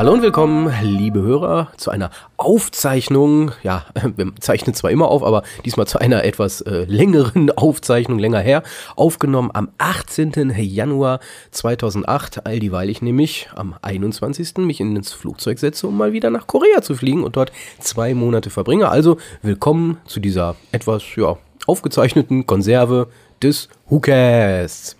Hallo 0.00 0.14
und 0.14 0.22
willkommen, 0.22 0.72
liebe 0.80 1.20
Hörer, 1.20 1.72
zu 1.76 1.90
einer 1.90 2.10
Aufzeichnung. 2.38 3.52
Ja, 3.62 3.84
wir 4.16 4.34
zeichnen 4.40 4.74
zwar 4.74 4.90
immer 4.90 5.08
auf, 5.08 5.22
aber 5.22 5.42
diesmal 5.66 5.86
zu 5.86 5.98
einer 5.98 6.24
etwas 6.24 6.62
äh, 6.62 6.84
längeren 6.84 7.50
Aufzeichnung, 7.58 8.18
länger 8.18 8.40
her. 8.40 8.62
Aufgenommen 8.96 9.50
am 9.52 9.68
18. 9.76 10.54
Januar 10.56 11.20
2008, 11.50 12.46
all 12.46 12.60
dieweil 12.60 12.88
ich 12.88 13.02
nämlich 13.02 13.50
am 13.54 13.74
21. 13.82 14.56
mich 14.56 14.80
ins 14.80 15.12
Flugzeug 15.12 15.58
setze, 15.58 15.86
um 15.86 15.98
mal 15.98 16.14
wieder 16.14 16.30
nach 16.30 16.46
Korea 16.46 16.80
zu 16.80 16.94
fliegen 16.94 17.22
und 17.22 17.36
dort 17.36 17.52
zwei 17.78 18.14
Monate 18.14 18.48
verbringe. 18.48 18.88
Also 18.88 19.18
willkommen 19.42 19.98
zu 20.06 20.18
dieser 20.18 20.56
etwas, 20.72 21.02
ja, 21.16 21.36
aufgezeichneten 21.66 22.46
Konserve 22.46 23.08
des 23.42 23.68
Hookers. 23.90 24.96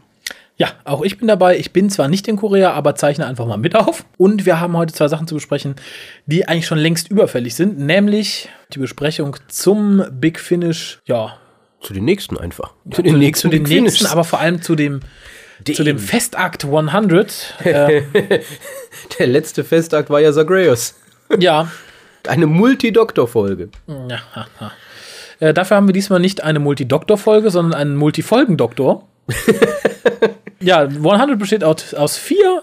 Ja, 0.60 0.73
auch 0.84 1.00
ich 1.00 1.16
bin 1.16 1.27
dabei. 1.27 1.56
Ich 1.59 1.73
bin 1.73 1.88
zwar 1.88 2.09
nicht 2.09 2.28
in 2.28 2.37
Korea, 2.37 2.74
aber 2.74 2.95
zeichne 2.95 3.27
einfach 3.27 3.46
mal 3.46 3.56
mit 3.56 3.74
auf. 3.74 4.05
Und 4.19 4.45
wir 4.45 4.60
haben 4.60 4.77
heute 4.77 4.92
zwei 4.92 5.09
Sachen 5.09 5.27
zu 5.27 5.34
besprechen, 5.34 5.74
die 6.27 6.46
eigentlich 6.48 6.66
schon 6.66 6.77
längst 6.77 7.10
überfällig 7.10 7.55
sind, 7.55 7.78
nämlich 7.78 8.50
die 8.74 8.78
Besprechung 8.78 9.38
zum 9.48 10.05
Big 10.12 10.38
Finish, 10.38 10.98
ja. 11.06 11.38
Zu 11.80 11.95
den 11.95 12.05
nächsten 12.05 12.36
einfach. 12.36 12.74
Ja, 12.84 12.91
zu 12.91 13.02
den 13.02 13.19
nächsten, 13.19 13.48
zu 13.48 13.56
den 13.56 13.62
Big 13.62 13.80
nächsten 13.80 14.05
aber 14.05 14.23
vor 14.23 14.38
allem 14.38 14.60
zu 14.60 14.77
dem, 14.77 15.00
dem. 15.66 15.74
zu 15.74 15.83
dem 15.83 15.98
Festakt 15.98 16.66
100. 16.66 17.55
äh, 17.64 18.03
Der 19.19 19.28
letzte 19.28 19.64
Festakt 19.64 20.11
war 20.11 20.20
ja 20.20 20.31
Zagreus. 20.31 20.94
Ja. 21.38 21.70
Eine 22.28 22.47
Multidoktor-Folge. 22.47 23.70
Ja, 23.86 24.47
äh, 25.38 25.55
dafür 25.55 25.78
haben 25.78 25.88
wir 25.88 25.94
diesmal 25.94 26.20
nicht 26.20 26.44
eine 26.44 26.58
Multidoktor-Folge, 26.58 27.50
sondern 27.50 27.81
einen 27.81 27.97
Multifolgendoktor. 27.97 29.08
ja, 30.62 30.83
100 30.83 31.39
besteht 31.39 31.64
aus, 31.64 32.16
vier 32.16 32.62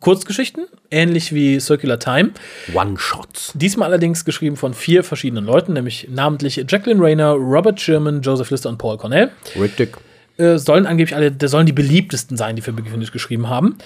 Kurzgeschichten, 0.00 0.66
ähnlich 0.90 1.34
wie 1.34 1.60
Circular 1.60 1.98
Time. 1.98 2.30
One-Shots. 2.72 3.52
Diesmal 3.54 3.88
allerdings 3.88 4.24
geschrieben 4.24 4.56
von 4.56 4.72
vier 4.72 5.04
verschiedenen 5.04 5.44
Leuten, 5.44 5.74
nämlich 5.74 6.08
namentlich 6.10 6.64
Jacqueline 6.68 7.02
Rayner, 7.02 7.32
Robert 7.32 7.80
Sherman, 7.80 8.22
Joseph 8.22 8.50
Lister 8.50 8.70
und 8.70 8.78
Paul 8.78 8.96
Cornell. 8.96 9.30
Richtig. 9.60 9.98
Äh, 10.38 10.58
sollen 10.58 10.86
angeblich 10.86 11.14
alle, 11.16 11.32
das 11.32 11.50
sollen 11.50 11.66
die 11.66 11.72
beliebtesten 11.72 12.36
sein, 12.36 12.56
die 12.56 12.62
für 12.62 12.72
Big 12.72 12.88
Finish 12.88 13.12
geschrieben 13.12 13.48
haben. 13.48 13.76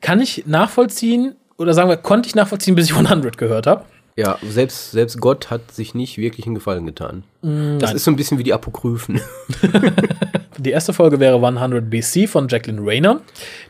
Kann 0.00 0.20
ich 0.20 0.44
nachvollziehen, 0.46 1.34
oder 1.56 1.74
sagen 1.74 1.88
wir, 1.88 1.96
konnte 1.96 2.28
ich 2.28 2.34
nachvollziehen, 2.34 2.74
bis 2.74 2.86
ich 2.86 2.96
100 2.96 3.36
gehört 3.36 3.66
habe. 3.66 3.84
Ja, 4.16 4.38
selbst, 4.48 4.90
selbst 4.90 5.20
Gott 5.20 5.50
hat 5.50 5.70
sich 5.72 5.94
nicht 5.94 6.18
wirklich 6.18 6.46
einen 6.46 6.56
Gefallen 6.56 6.84
getan. 6.84 7.22
Mm, 7.42 7.78
das 7.78 7.94
ist 7.94 8.04
so 8.04 8.10
ein 8.10 8.16
bisschen 8.16 8.38
wie 8.38 8.42
die 8.42 8.52
Apokryphen. 8.52 9.20
die 10.60 10.70
erste 10.70 10.92
Folge 10.92 11.20
wäre 11.20 11.36
100 11.36 11.88
BC 11.88 12.28
von 12.28 12.48
Jacqueline 12.48 12.80
Rayner. 12.84 13.20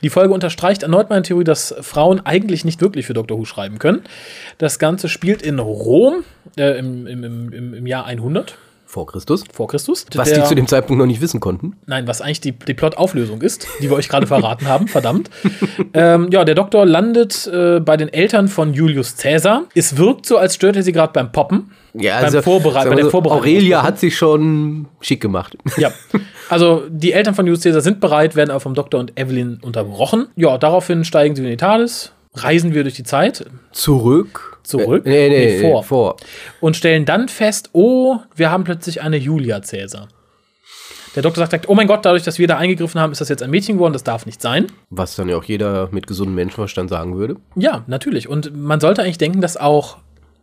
Die 0.02 0.10
Folge 0.10 0.34
unterstreicht 0.34 0.83
erneut 0.83 1.10
meine 1.10 1.22
Theorie, 1.22 1.44
dass 1.44 1.74
Frauen 1.80 2.20
eigentlich 2.24 2.64
nicht 2.64 2.80
wirklich 2.80 3.06
für 3.06 3.14
Doctor 3.14 3.38
Who 3.38 3.44
schreiben 3.44 3.78
können. 3.78 4.02
Das 4.58 4.78
Ganze 4.78 5.08
spielt 5.08 5.42
in 5.42 5.58
Rom 5.58 6.24
äh, 6.58 6.78
im, 6.78 7.06
im, 7.06 7.52
im, 7.52 7.74
im 7.74 7.86
Jahr 7.86 8.06
100. 8.06 8.56
Vor 8.91 9.06
Christus. 9.06 9.44
Vor 9.52 9.68
Christus. 9.68 10.05
Was 10.16 10.30
der, 10.30 10.41
die 10.41 10.48
zu 10.48 10.56
dem 10.56 10.66
Zeitpunkt 10.66 10.98
noch 10.98 11.06
nicht 11.06 11.20
wissen 11.20 11.38
konnten. 11.38 11.77
Nein, 11.86 12.08
was 12.08 12.20
eigentlich 12.20 12.41
die, 12.41 12.50
die 12.50 12.74
Plot-Auflösung 12.74 13.41
ist, 13.41 13.68
die 13.80 13.88
wir 13.88 13.96
euch 13.96 14.08
gerade 14.08 14.27
verraten 14.27 14.66
haben, 14.66 14.88
verdammt. 14.88 15.30
Ähm, 15.94 16.28
ja, 16.33 16.44
der 16.44 16.55
Doktor 16.55 16.86
landet 16.86 17.46
äh, 17.46 17.80
bei 17.80 17.96
den 17.96 18.08
Eltern 18.08 18.48
von 18.48 18.74
Julius 18.74 19.16
Caesar. 19.16 19.64
Es 19.74 19.96
wirkt 19.96 20.27
so, 20.27 20.39
als 20.39 20.56
stört 20.56 20.77
er 20.77 20.83
sie 20.83 20.92
gerade 20.92 21.12
beim 21.12 21.30
Poppen. 21.33 21.70
Ja, 21.95 22.17
beim 22.17 22.24
also, 22.27 22.42
Vorbere 22.42 22.89
bei 22.89 22.95
der 22.95 23.11
Vorbereitung. 23.11 23.42
Aurelia 23.42 23.83
hat 23.83 23.98
sich 23.98 24.17
schon 24.17 24.86
schick 25.01 25.20
gemacht. 25.20 25.56
Ja. 25.77 25.92
Also 26.48 26.83
die 26.89 27.12
Eltern 27.12 27.36
von 27.36 27.46
Julius 27.46 27.62
Caesar 27.62 27.80
sind 27.80 28.01
bereit, 28.01 28.34
werden 28.34 28.51
aber 28.51 28.58
vom 28.58 28.74
Doktor 28.74 28.98
und 28.98 29.17
Evelyn 29.17 29.61
unterbrochen. 29.62 30.27
Ja, 30.34 30.58
daraufhin 30.58 31.05
steigen 31.05 31.36
sie 31.36 31.45
in 31.45 31.48
die 31.48 31.56
TARDIS, 31.56 32.11
reisen 32.34 32.74
wir 32.74 32.83
durch 32.83 32.96
die 32.96 33.05
Zeit. 33.05 33.45
Zurück 33.70 34.50
zurück, 34.70 35.06
äh, 35.06 35.11
nee, 35.11 35.29
nee, 35.29 35.46
nee, 35.46 35.61
vor. 35.61 35.84
vor. 35.84 36.17
Und 36.61 36.77
stellen 36.77 37.05
dann 37.05 37.29
fest, 37.29 37.70
oh, 37.73 38.18
wir 38.34 38.50
haben 38.50 38.64
plötzlich 38.64 39.02
eine 39.02 39.17
Julia 39.17 39.62
Cäsar. 39.62 40.08
Der 41.17 41.24
Doktor 41.24 41.45
sagt, 41.45 41.68
oh 41.68 41.74
mein 41.74 41.89
Gott, 41.89 42.05
dadurch, 42.05 42.23
dass 42.23 42.39
wir 42.39 42.46
da 42.46 42.56
eingegriffen 42.56 43.00
haben, 43.00 43.11
ist 43.11 43.20
das 43.20 43.29
jetzt 43.29 43.42
ein 43.42 43.50
Mädchen 43.50 43.77
geworden, 43.77 43.92
das 43.92 44.05
darf 44.05 44.27
nicht 44.27 44.40
sein. 44.40 44.68
Was 44.90 45.17
dann 45.17 45.29
ja 45.29 45.36
auch 45.36 45.45
jeder 45.45 45.89
mit 45.90 46.06
gesundem 46.06 46.36
Menschenverstand 46.36 46.89
sagen 46.89 47.17
würde. 47.17 47.36
Ja, 47.56 47.83
natürlich. 47.89 48.29
Und 48.29 48.56
man 48.56 48.79
sollte 48.79 49.02
eigentlich 49.02 49.18
denken, 49.18 49.40
dass 49.40 49.56
auch 49.56 49.98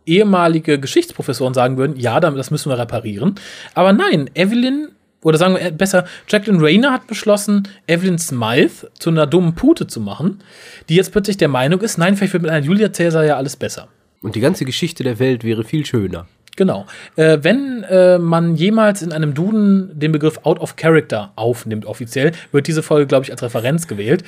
ehemalige 0.08 0.78
Geschichtsprofessoren 0.78 1.54
sagen 1.54 1.76
würden, 1.76 1.96
ja, 1.96 2.20
das 2.20 2.50
müssen 2.50 2.70
wir 2.70 2.78
reparieren. 2.78 3.34
Aber 3.74 3.92
nein, 3.92 4.30
Evelyn, 4.34 4.88
oder 5.22 5.38
sagen 5.38 5.56
wir 5.56 5.70
besser, 5.70 6.04
Jacqueline 6.28 6.62
Rayner 6.62 6.92
hat 6.92 7.06
beschlossen, 7.06 7.68
Evelyn 7.86 8.18
Smythe 8.18 8.90
zu 8.98 9.10
einer 9.10 9.26
dummen 9.26 9.54
Pute 9.54 9.86
zu 9.86 10.00
machen, 10.00 10.42
die 10.88 10.96
jetzt 10.96 11.12
plötzlich 11.12 11.36
der 11.36 11.48
Meinung 11.48 11.80
ist, 11.80 11.98
nein, 11.98 12.16
vielleicht 12.16 12.32
wird 12.32 12.42
mit 12.42 12.52
einer 12.52 12.64
Julia 12.64 12.88
Caesar 12.88 13.24
ja 13.24 13.36
alles 13.36 13.56
besser. 13.56 13.88
Und 14.20 14.34
die 14.34 14.40
ganze 14.40 14.64
Geschichte 14.64 15.04
der 15.04 15.18
Welt 15.18 15.44
wäre 15.44 15.64
viel 15.64 15.86
schöner. 15.86 16.26
Genau. 16.58 16.86
Äh, 17.14 17.38
wenn 17.42 17.84
äh, 17.84 18.18
man 18.18 18.56
jemals 18.56 19.00
in 19.02 19.12
einem 19.12 19.32
Duden 19.32 19.96
den 19.96 20.10
Begriff 20.10 20.40
Out 20.42 20.58
of 20.58 20.74
Character 20.74 21.32
aufnimmt, 21.36 21.86
offiziell, 21.86 22.32
wird 22.50 22.66
diese 22.66 22.82
Folge, 22.82 23.06
glaube 23.06 23.24
ich, 23.24 23.30
als 23.30 23.42
Referenz 23.42 23.86
gewählt. 23.86 24.24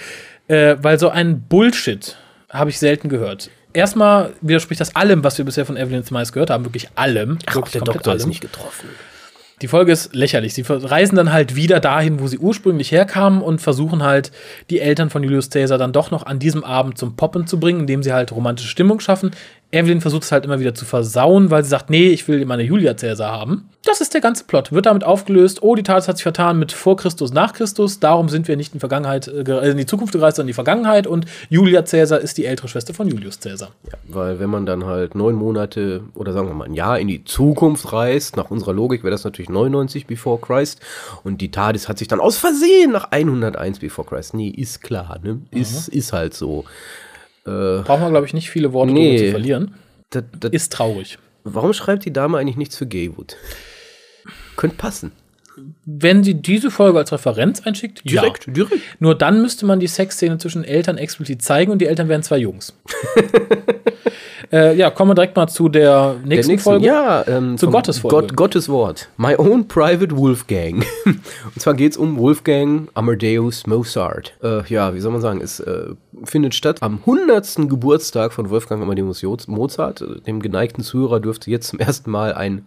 Äh, 0.47 0.77
weil 0.81 0.97
so 1.01 1.09
ein 1.09 1.43
Bullshit 1.43 2.17
habe 2.49 2.71
ich 2.71 2.79
selten 2.79 3.09
gehört. 3.09 3.51
Erstmal 3.73 4.33
widerspricht 4.41 4.81
das 4.81 4.97
allem, 4.97 5.23
was 5.23 5.39
wir 5.39 5.45
bisher 5.45 5.65
von 5.65 5.77
Evelyn 5.77 6.05
Smythe 6.05 6.33
gehört 6.33 6.51
haben, 6.51 6.65
wirklich 6.65 6.89
allem. 6.97 7.39
Ach, 7.47 7.55
wirklich 7.55 7.73
der 7.73 7.83
Doktor 7.83 8.11
allem. 8.11 8.21
ist 8.21 8.27
nicht 8.27 8.41
getroffen. 8.41 8.89
Die 9.63 9.69
Folge 9.69 9.93
ist 9.93 10.15
lächerlich. 10.15 10.55
Sie 10.55 10.65
reisen 10.67 11.17
dann 11.17 11.33
halt 11.33 11.55
wieder 11.55 11.81
dahin, 11.81 12.21
wo 12.21 12.27
sie 12.27 12.39
ursprünglich 12.39 12.93
herkamen 12.93 13.43
und 13.43 13.61
versuchen 13.61 14.03
halt, 14.03 14.33
die 14.71 14.81
Eltern 14.81 15.11
von 15.11 15.23
Julius 15.23 15.51
Caesar 15.51 15.77
dann 15.77 15.93
doch 15.93 16.11
noch 16.11 16.25
an 16.25 16.39
diesem 16.39 16.65
Abend 16.65 16.97
zum 16.97 17.15
Poppen 17.15 17.47
zu 17.47 17.61
bringen, 17.61 17.81
indem 17.81 18.03
sie 18.03 18.13
halt 18.13 18.33
romantische 18.33 18.71
Stimmung 18.71 19.01
schaffen. 19.01 19.33
Evelyn 19.73 20.01
versucht 20.01 20.25
es 20.25 20.33
halt 20.33 20.45
immer 20.45 20.59
wieder 20.59 20.75
zu 20.75 20.85
versauen, 20.85 21.51
weil 21.51 21.63
sie 21.63 21.71
sagt, 21.71 21.91
nee, 21.91 22.09
ich 22.09 22.27
will 22.27 22.45
meine 22.45 22.65
Julia 22.65 22.93
Caesar 22.93 23.31
haben. 23.31 23.69
Das 23.85 24.01
ist 24.01 24.13
der 24.13 24.21
ganze 24.21 24.45
Plot. 24.45 24.73
Wird 24.73 24.87
damit 24.87 25.05
aufgelöst, 25.05 25.63
oh, 25.63 25.75
die 25.77 25.85
Tat 25.85 26.07
hat 26.09 26.17
sich 26.17 26.25
vertan 26.25 26.59
mit 26.59 26.73
vor 26.73 26.97
Christus, 26.97 27.33
nach 27.33 27.53
Christus. 27.53 28.01
Darum 28.01 28.29
sind 28.29 28.49
wir 28.49 28.57
nicht 28.57 28.75
in, 28.75 28.81
Vergangenheit, 28.81 29.29
äh, 29.29 29.71
in 29.71 29.77
die 29.77 29.87
Zukunft 29.87 30.13
gereist, 30.13 30.37
sondern 30.37 30.49
in 30.49 30.53
die 30.53 30.55
Vergangenheit. 30.55 31.07
Und 31.07 31.27
Julia 31.49 31.83
Caesar 31.83 32.19
ist 32.19 32.37
die 32.37 32.47
ältere 32.47 32.69
Schwester 32.69 32.95
von 32.95 33.09
Julius 33.09 33.39
Caesar. 33.39 33.71
Ja, 33.87 33.99
weil 34.09 34.41
wenn 34.41 34.51
man 34.51 34.67
dann 34.67 34.85
halt 34.87 35.15
neun 35.15 35.37
Monate 35.37 36.03
oder 36.15 36.33
sagen 36.33 36.49
wir 36.49 36.55
mal 36.55 36.65
ein 36.65 36.75
Jahr 36.75 36.99
in 36.99 37.07
die 37.09 37.25
Zukunft 37.25 37.93
reist, 37.93 38.37
nach 38.37 38.51
unserer 38.51 38.73
Logik 38.73 39.05
wäre 39.05 39.13
das 39.13 39.25
natürlich 39.25 39.49
99 39.49 40.07
before 40.07 40.41
Christ. 40.41 40.81
Und 41.23 41.41
die 41.41 41.51
TARDIS 41.51 41.89
hat 41.89 41.99
sich 41.99 42.09
dann 42.09 42.21
aus 42.21 42.39
Versehen 42.39 42.91
nach 42.91 43.13
101 43.13 43.79
before 43.79 44.07
Christ. 44.07 44.35
Nee, 44.35 44.49
ist 44.49 44.83
klar, 44.83 45.21
ne? 45.23 45.41
Ist, 45.53 45.93
mhm. 45.93 45.99
ist 45.99 46.13
halt 46.13 46.35
so. 46.35 46.65
Äh, 47.47 47.83
Braucht 47.83 48.01
man, 48.01 48.11
glaube 48.11 48.27
ich, 48.27 48.35
nicht 48.35 48.51
viele 48.51 48.73
Worte 48.73 48.93
nee, 48.93 49.19
zu 49.19 49.31
verlieren. 49.31 49.75
Das, 50.11 50.25
das, 50.39 50.53
ist 50.53 50.73
traurig. 50.73 51.19
Warum 51.45 51.73
schreibt 51.73 52.05
die 52.05 52.13
Dame 52.13 52.39
eigentlich 52.39 52.57
nichts 52.57 52.77
für 52.77 52.87
Gaywood? 52.87 53.37
Könnte 54.57 54.77
passen. 54.77 55.13
Wenn 55.85 56.25
sie 56.25 56.35
diese 56.35 56.71
Folge 56.71 56.99
als 56.99 57.13
Referenz 57.13 57.61
einschickt, 57.67 58.09
direkt, 58.09 58.47
ja. 58.47 58.53
direkt. 58.53 59.01
Nur 59.01 59.15
dann 59.15 59.43
müsste 59.43 59.67
man 59.67 59.81
die 59.81 59.87
Sexszene 59.87 60.39
zwischen 60.39 60.65
Eltern 60.65 60.99
explizit 60.99 61.43
zeigen 61.43 61.73
und 61.73 61.81
die 61.81 61.87
Eltern 61.87 62.09
wären 62.09 62.23
zwei 62.23 62.39
Jungs. 62.39 62.75
Äh, 64.53 64.77
ja, 64.77 64.91
kommen 64.91 65.11
wir 65.11 65.15
direkt 65.15 65.37
mal 65.37 65.47
zu 65.47 65.69
der 65.69 66.17
nächsten, 66.25 66.29
der 66.29 66.39
nächsten 66.39 66.59
Folge. 66.59 66.87
Ja, 66.87 67.27
ähm, 67.29 67.57
zu 67.57 67.71
Gottes 67.71 67.99
Folge. 67.99 68.17
Gott, 68.17 68.37
Gottes 68.37 68.69
Wort. 68.69 69.09
My 69.17 69.37
own 69.37 69.69
private 69.69 70.17
Wolfgang. 70.17 70.85
Und 71.05 71.61
zwar 71.61 71.75
geht 71.75 71.93
es 71.93 71.99
um 71.99 72.19
Wolfgang 72.19 72.89
Amadeus 72.95 73.67
Mozart. 73.67 74.35
Äh, 74.43 74.65
ja, 74.67 74.93
wie 74.95 75.01
soll 75.01 75.13
man 75.13 75.21
sagen, 75.21 75.41
es 75.41 75.61
äh, 75.61 75.91
findet 76.25 76.55
statt 76.55 76.83
am 76.83 76.99
100. 76.99 77.69
Geburtstag 77.69 78.33
von 78.33 78.51
Wolfgang 78.51 78.83
Amadeus 78.83 79.23
Mozart. 79.47 80.05
Dem 80.27 80.41
geneigten 80.41 80.83
Zuhörer 80.83 81.21
dürfte 81.21 81.51
jetzt 81.51 81.69
zum 81.69 81.79
ersten 81.79 82.11
Mal 82.11 82.35
ein 82.35 82.65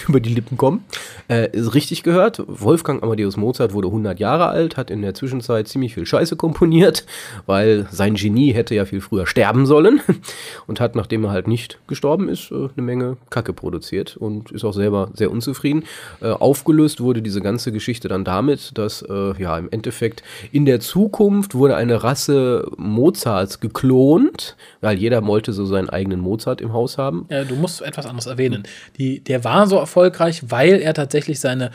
über 0.08 0.20
die 0.20 0.32
Lippen 0.32 0.56
kommen. 0.56 0.84
Äh, 1.28 1.50
ist 1.52 1.74
richtig 1.74 2.02
gehört. 2.02 2.42
Wolfgang 2.46 3.02
Amadeus 3.02 3.36
Mozart 3.36 3.72
wurde 3.72 3.88
100 3.88 4.18
Jahre 4.20 4.48
alt, 4.48 4.76
hat 4.76 4.90
in 4.90 5.02
der 5.02 5.14
Zwischenzeit 5.14 5.68
ziemlich 5.68 5.94
viel 5.94 6.06
Scheiße 6.06 6.36
komponiert, 6.36 7.06
weil 7.46 7.86
sein 7.90 8.14
Genie 8.14 8.52
hätte 8.52 8.74
ja 8.74 8.84
viel 8.84 9.00
früher 9.00 9.26
sterben 9.26 9.66
sollen 9.66 10.00
und 10.66 10.80
hat, 10.80 10.96
nachdem 10.96 11.24
er 11.24 11.30
halt 11.30 11.48
nicht 11.48 11.78
gestorben 11.86 12.28
ist, 12.28 12.50
äh, 12.50 12.68
eine 12.76 12.82
Menge 12.82 13.16
Kacke 13.30 13.52
produziert 13.52 14.16
und 14.16 14.50
ist 14.52 14.64
auch 14.64 14.74
selber 14.74 15.10
sehr 15.14 15.30
unzufrieden. 15.30 15.84
Äh, 16.20 16.28
aufgelöst 16.28 17.00
wurde 17.00 17.22
diese 17.22 17.40
ganze 17.40 17.72
Geschichte 17.72 18.08
dann 18.08 18.24
damit, 18.24 18.76
dass 18.78 19.02
äh, 19.02 19.40
ja 19.40 19.58
im 19.58 19.68
Endeffekt 19.70 20.22
in 20.52 20.64
der 20.64 20.80
Zukunft 20.80 21.54
wurde 21.54 21.76
eine 21.76 22.02
Rasse 22.02 22.70
Mozarts 22.76 23.60
geklont, 23.60 24.56
weil 24.80 24.98
jeder 24.98 25.24
wollte 25.26 25.52
so 25.52 25.64
seinen 25.66 25.88
eigenen 25.88 26.20
Mozart 26.20 26.60
im 26.60 26.72
Haus 26.72 26.98
haben. 26.98 27.26
Ja, 27.30 27.44
du 27.44 27.54
musst 27.54 27.82
etwas 27.82 28.06
anderes 28.06 28.26
erwähnen. 28.26 28.64
Die, 28.98 29.20
der 29.20 29.44
war 29.44 29.66
so 29.66 29.78
erfolgreich, 29.90 30.44
weil 30.48 30.80
er 30.80 30.94
tatsächlich 30.94 31.40
seine 31.40 31.70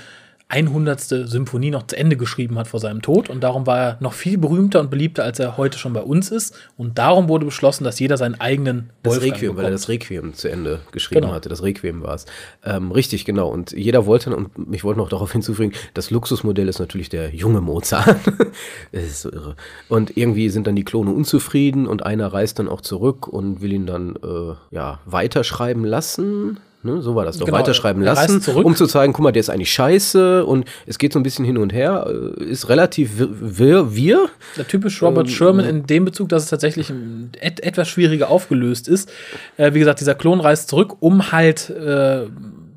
100. 0.48 1.00
Symphonie 1.02 1.72
noch 1.72 1.88
zu 1.88 1.98
Ende 1.98 2.18
geschrieben 2.18 2.60
hat 2.60 2.68
vor 2.68 2.80
seinem 2.80 3.02
Tod 3.02 3.32
und 3.32 3.42
darum 3.44 3.66
war 3.66 3.80
er 3.80 3.98
noch 4.00 4.14
viel 4.14 4.38
berühmter 4.38 4.80
und 4.80 4.92
beliebter, 4.92 5.24
als 5.24 5.40
er 5.40 5.58
heute 5.58 5.80
schon 5.80 5.92
bei 5.94 6.02
uns 6.02 6.30
ist 6.30 6.54
und 6.78 7.00
darum 7.00 7.28
wurde 7.30 7.46
beschlossen, 7.46 7.84
dass 7.84 8.00
jeder 8.00 8.16
seinen 8.16 8.40
eigenen 8.40 8.92
Das 9.02 9.14
Wolfgang 9.16 9.34
Requiem, 9.34 9.50
weil 9.50 9.64
er 9.66 9.70
bekommt. 9.70 9.74
das 9.74 9.90
Requiem 9.90 10.34
zu 10.36 10.48
Ende 10.52 10.82
geschrieben 10.92 11.22
Genau. 11.22 11.34
hatte. 11.34 11.50
Das 11.50 11.64
Requiem 11.64 12.04
war 12.04 12.14
es. 12.14 12.26
Ähm, 12.64 12.92
richtig, 12.92 13.26
genau. 13.26 13.50
Und 13.50 13.72
jeder 13.72 14.06
wollte, 14.06 14.36
und 14.36 14.52
ich 14.72 14.84
wollte 14.84 15.00
noch 15.00 15.10
darauf 15.10 15.32
hinzufügen, 15.32 15.74
das 15.96 16.12
Luxusmodell 16.12 16.70
ist 16.70 16.78
natürlich 16.78 17.10
der 17.10 17.34
junge 17.34 17.62
Mozart. 17.62 18.20
das 18.92 19.04
ist 19.04 19.22
so 19.24 19.32
irre. 19.32 19.56
Und 19.90 20.16
irgendwie 20.16 20.50
sind 20.50 20.68
dann 20.68 20.76
die 20.76 20.86
Klone 20.86 21.10
unzufrieden 21.10 21.88
und 21.88 22.06
einer 22.06 22.28
reist 22.28 22.60
dann 22.60 22.68
auch 22.70 22.82
zurück 22.82 23.28
und 23.28 23.62
will 23.62 23.74
ihn 23.74 23.88
dann 23.88 24.16
äh, 24.18 24.54
ja, 24.70 25.00
weiterschreiben 25.06 25.84
lassen. 25.86 26.60
Ne, 26.86 27.02
so 27.02 27.16
war 27.16 27.26
das 27.26 27.40
doch. 27.40 27.48
Genau, 27.48 27.58
weiterschreiben 27.58 28.04
er 28.04 28.14
lassen, 28.14 28.42
zurück. 28.42 28.64
um 28.64 28.76
zu 28.76 28.86
zeigen, 28.86 29.12
guck 29.12 29.24
mal, 29.24 29.32
der 29.32 29.40
ist 29.40 29.50
eigentlich 29.50 29.74
scheiße 29.74 30.46
und 30.46 30.66
es 30.86 31.00
geht 31.00 31.14
so 31.14 31.20
ein 31.20 31.24
bisschen 31.24 31.44
hin 31.44 31.58
und 31.58 31.74
her, 31.74 32.06
äh, 32.08 32.44
ist 32.44 32.70
relativ 32.70 33.14
wir, 33.18 33.96
wir, 33.96 34.30
Der 34.56 34.68
typisch 34.68 35.02
Robert 35.02 35.26
Ähm, 35.26 35.34
Sherman 35.34 35.66
in 35.66 35.88
dem 35.88 36.06
Bezug, 36.06 36.30
dass 36.30 36.44
es 36.44 36.50
tatsächlich 36.52 36.94
et 37.42 37.60
etwas 37.62 37.90
schwieriger 37.90 38.30
aufgelöst 38.30 38.88
ist. 38.88 39.12
Äh, 39.58 39.74
wie 39.74 39.80
gesagt, 39.80 40.00
dieser 40.00 40.14
Klon 40.14 40.40
reist 40.40 40.70
zurück, 40.70 40.98
um 41.00 41.32
halt 41.32 41.72
äh, 41.72 42.28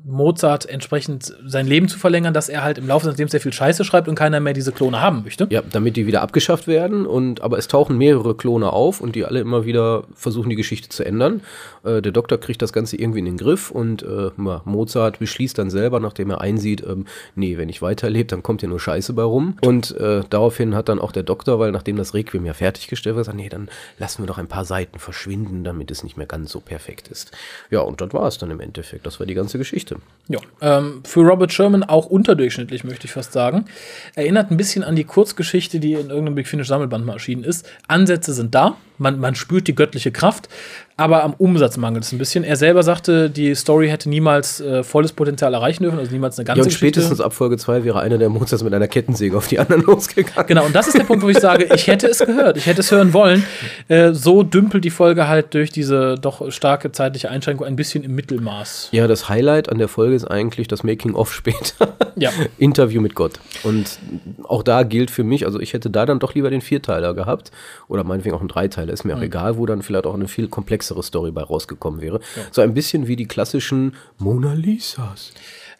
Mozart 0.09 0.67
entsprechend 0.67 1.35
sein 1.45 1.67
Leben 1.67 1.87
zu 1.87 1.99
verlängern, 1.99 2.33
dass 2.33 2.49
er 2.49 2.63
halt 2.63 2.77
im 2.77 2.87
Laufe 2.87 3.05
seines 3.05 3.17
Lebens 3.17 3.31
sehr 3.31 3.41
viel 3.41 3.53
Scheiße 3.53 3.83
schreibt 3.83 4.07
und 4.07 4.15
keiner 4.15 4.39
mehr 4.39 4.53
diese 4.53 4.71
Klone 4.71 5.01
haben 5.01 5.23
möchte. 5.23 5.47
Ja, 5.49 5.61
damit 5.71 5.95
die 5.95 6.07
wieder 6.07 6.21
abgeschafft 6.21 6.67
werden. 6.67 7.05
Und 7.05 7.41
aber 7.41 7.57
es 7.57 7.67
tauchen 7.67 7.97
mehrere 7.97 8.35
Klone 8.35 8.71
auf 8.73 9.01
und 9.01 9.15
die 9.15 9.25
alle 9.25 9.39
immer 9.39 9.65
wieder 9.65 10.03
versuchen, 10.13 10.49
die 10.49 10.55
Geschichte 10.55 10.89
zu 10.89 11.05
ändern. 11.05 11.41
Äh, 11.83 12.01
der 12.01 12.11
Doktor 12.11 12.39
kriegt 12.39 12.61
das 12.61 12.73
Ganze 12.73 12.97
irgendwie 12.97 13.19
in 13.19 13.25
den 13.25 13.37
Griff 13.37 13.71
und 13.71 14.03
äh, 14.03 14.31
Mozart 14.37 15.19
beschließt 15.19 15.57
dann 15.57 15.69
selber, 15.69 15.99
nachdem 15.99 16.29
er 16.31 16.41
einsieht, 16.41 16.83
ähm, 16.85 17.05
nee, 17.35 17.57
wenn 17.57 17.69
ich 17.69 17.81
weiterlebe, 17.81 18.27
dann 18.27 18.43
kommt 18.43 18.61
hier 18.61 18.69
nur 18.69 18.79
Scheiße 18.79 19.13
bei 19.13 19.23
rum. 19.23 19.57
Und 19.61 19.95
äh, 19.97 20.23
daraufhin 20.29 20.75
hat 20.75 20.89
dann 20.89 20.99
auch 20.99 21.11
der 21.11 21.23
Doktor, 21.23 21.59
weil 21.59 21.71
nachdem 21.71 21.97
das 21.97 22.13
Requiem 22.13 22.45
ja 22.45 22.53
fertiggestellt 22.53 23.15
war, 23.15 23.21
gesagt, 23.21 23.37
nee, 23.37 23.49
dann 23.49 23.69
lassen 23.97 24.23
wir 24.23 24.27
doch 24.27 24.37
ein 24.37 24.47
paar 24.47 24.65
Seiten 24.65 24.99
verschwinden, 24.99 25.63
damit 25.63 25.91
es 25.91 26.03
nicht 26.03 26.17
mehr 26.17 26.27
ganz 26.27 26.51
so 26.51 26.59
perfekt 26.59 27.07
ist. 27.07 27.31
Ja, 27.69 27.81
und 27.81 28.01
das 28.01 28.13
war 28.13 28.27
es 28.27 28.37
dann 28.37 28.51
im 28.51 28.59
Endeffekt. 28.59 29.05
Das 29.05 29.19
war 29.19 29.27
die 29.27 29.33
ganze 29.33 29.57
Geschichte. 29.57 29.97
Ja, 30.27 30.39
ähm, 30.61 31.01
für 31.05 31.21
Robert 31.21 31.51
Sherman 31.51 31.83
auch 31.83 32.05
unterdurchschnittlich, 32.05 32.83
möchte 32.83 33.07
ich 33.07 33.13
fast 33.13 33.33
sagen. 33.33 33.65
Erinnert 34.13 34.51
ein 34.51 34.57
bisschen 34.57 34.83
an 34.83 34.95
die 34.95 35.03
Kurzgeschichte, 35.03 35.79
die 35.79 35.93
in 35.93 36.09
irgendeinem 36.09 36.35
Big 36.35 36.47
Finish 36.47 36.67
Sammelband 36.67 37.03
mal 37.03 37.13
erschienen 37.13 37.43
ist. 37.43 37.67
Ansätze 37.87 38.33
sind 38.33 38.53
da, 38.53 38.77
man, 38.99 39.19
man 39.19 39.35
spürt 39.35 39.67
die 39.67 39.75
göttliche 39.75 40.11
Kraft, 40.11 40.49
aber 40.97 41.23
am 41.23 41.33
Umsatz 41.37 41.77
mangelt 41.77 42.03
es 42.03 42.11
ein 42.11 42.17
bisschen. 42.17 42.43
Er 42.43 42.57
selber 42.57 42.83
sagte, 42.83 43.29
die 43.29 43.55
Story 43.55 43.87
hätte 43.87 44.09
niemals 44.09 44.59
äh, 44.59 44.83
volles 44.83 45.13
Potenzial 45.13 45.53
erreichen 45.53 45.83
dürfen, 45.83 45.97
also 45.97 46.11
niemals 46.11 46.37
eine 46.37 46.45
ganze 46.45 46.59
Ja, 46.59 46.63
und 46.63 46.67
Geschichte. 46.67 46.85
spätestens 46.99 47.21
ab 47.21 47.33
Folge 47.33 47.57
2 47.57 47.85
wäre 47.85 48.01
einer 48.01 48.17
der 48.17 48.27
Mozarts 48.27 48.63
mit 48.63 48.73
einer 48.73 48.87
Kettensäge 48.89 49.37
auf 49.37 49.47
die 49.47 49.59
anderen 49.59 49.83
losgegangen. 49.85 50.45
Genau, 50.47 50.65
und 50.65 50.75
das 50.75 50.87
ist 50.87 50.97
der 50.97 51.05
Punkt, 51.05 51.23
wo 51.23 51.29
ich 51.29 51.39
sage, 51.39 51.69
ich 51.73 51.87
hätte 51.87 52.07
es 52.07 52.19
gehört, 52.19 52.57
ich 52.57 52.65
hätte 52.65 52.81
es 52.81 52.91
hören 52.91 53.13
wollen. 53.13 53.45
Äh, 53.87 54.11
so 54.13 54.43
dümpelt 54.43 54.83
die 54.83 54.89
Folge 54.89 55.29
halt 55.29 55.53
durch 55.53 55.69
diese 55.71 56.15
doch 56.15 56.51
starke 56.51 56.91
zeitliche 56.91 57.29
Einschränkung 57.29 57.65
ein 57.65 57.77
bisschen 57.77 58.03
im 58.03 58.13
Mittelmaß. 58.15 58.89
Ja, 58.91 59.07
das 59.07 59.29
Highlight 59.29 59.69
an 59.69 59.77
der 59.77 59.87
Folge 59.87 60.15
ist 60.15 60.25
eigentlich 60.25 60.67
das 60.67 60.83
Making-of 60.83 61.33
später. 61.33 61.93
Ja. 62.17 62.31
Interview 62.57 62.99
mit 62.99 63.15
Gott. 63.15 63.39
Und 63.63 63.99
auch 64.43 64.63
da 64.63 64.83
gilt 64.83 65.11
für 65.11 65.23
mich, 65.23 65.45
also 65.45 65.61
ich 65.61 65.71
hätte 65.71 65.89
da 65.89 66.05
dann 66.05 66.19
doch 66.19 66.35
lieber 66.35 66.49
den 66.49 66.59
Vierteiler 66.61 67.13
gehabt. 67.13 67.51
Oder 67.87 68.03
meinetwegen 68.03 68.35
auch 68.35 68.41
einen 68.41 68.49
Dreiteiler, 68.49 68.88
ist 68.91 69.03
mir 69.05 69.13
Mhm. 69.15 69.19
auch 69.19 69.23
egal, 69.23 69.57
wo 69.57 69.65
dann 69.65 69.81
vielleicht 69.81 70.05
auch 70.05 70.13
eine 70.13 70.27
viel 70.27 70.47
komplexere 70.47 71.01
Story 71.03 71.31
bei 71.31 71.41
rausgekommen 71.43 72.01
wäre. 72.01 72.19
So 72.51 72.61
ein 72.61 72.73
bisschen 72.73 73.07
wie 73.07 73.15
die 73.15 73.25
klassischen 73.27 73.95
Mona 74.17 74.53
Lisas. 74.53 75.31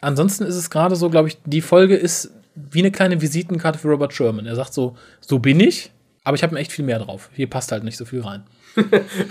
Ansonsten 0.01 0.45
ist 0.45 0.55
es 0.55 0.69
gerade 0.69 0.95
so, 0.95 1.09
glaube 1.09 1.27
ich, 1.29 1.37
die 1.45 1.61
Folge 1.61 1.95
ist 1.95 2.31
wie 2.55 2.79
eine 2.79 2.91
kleine 2.91 3.21
Visitenkarte 3.21 3.79
für 3.79 3.89
Robert 3.89 4.13
Sherman. 4.13 4.45
Er 4.45 4.55
sagt 4.55 4.73
so, 4.73 4.95
so 5.21 5.39
bin 5.39 5.59
ich, 5.59 5.91
aber 6.23 6.35
ich 6.35 6.43
habe 6.43 6.53
mir 6.53 6.59
echt 6.61 6.71
viel 6.71 6.85
mehr 6.85 6.99
drauf. 6.99 7.29
Hier 7.33 7.49
passt 7.49 7.71
halt 7.71 7.83
nicht 7.83 7.97
so 7.97 8.05
viel 8.05 8.21
rein. 8.21 8.43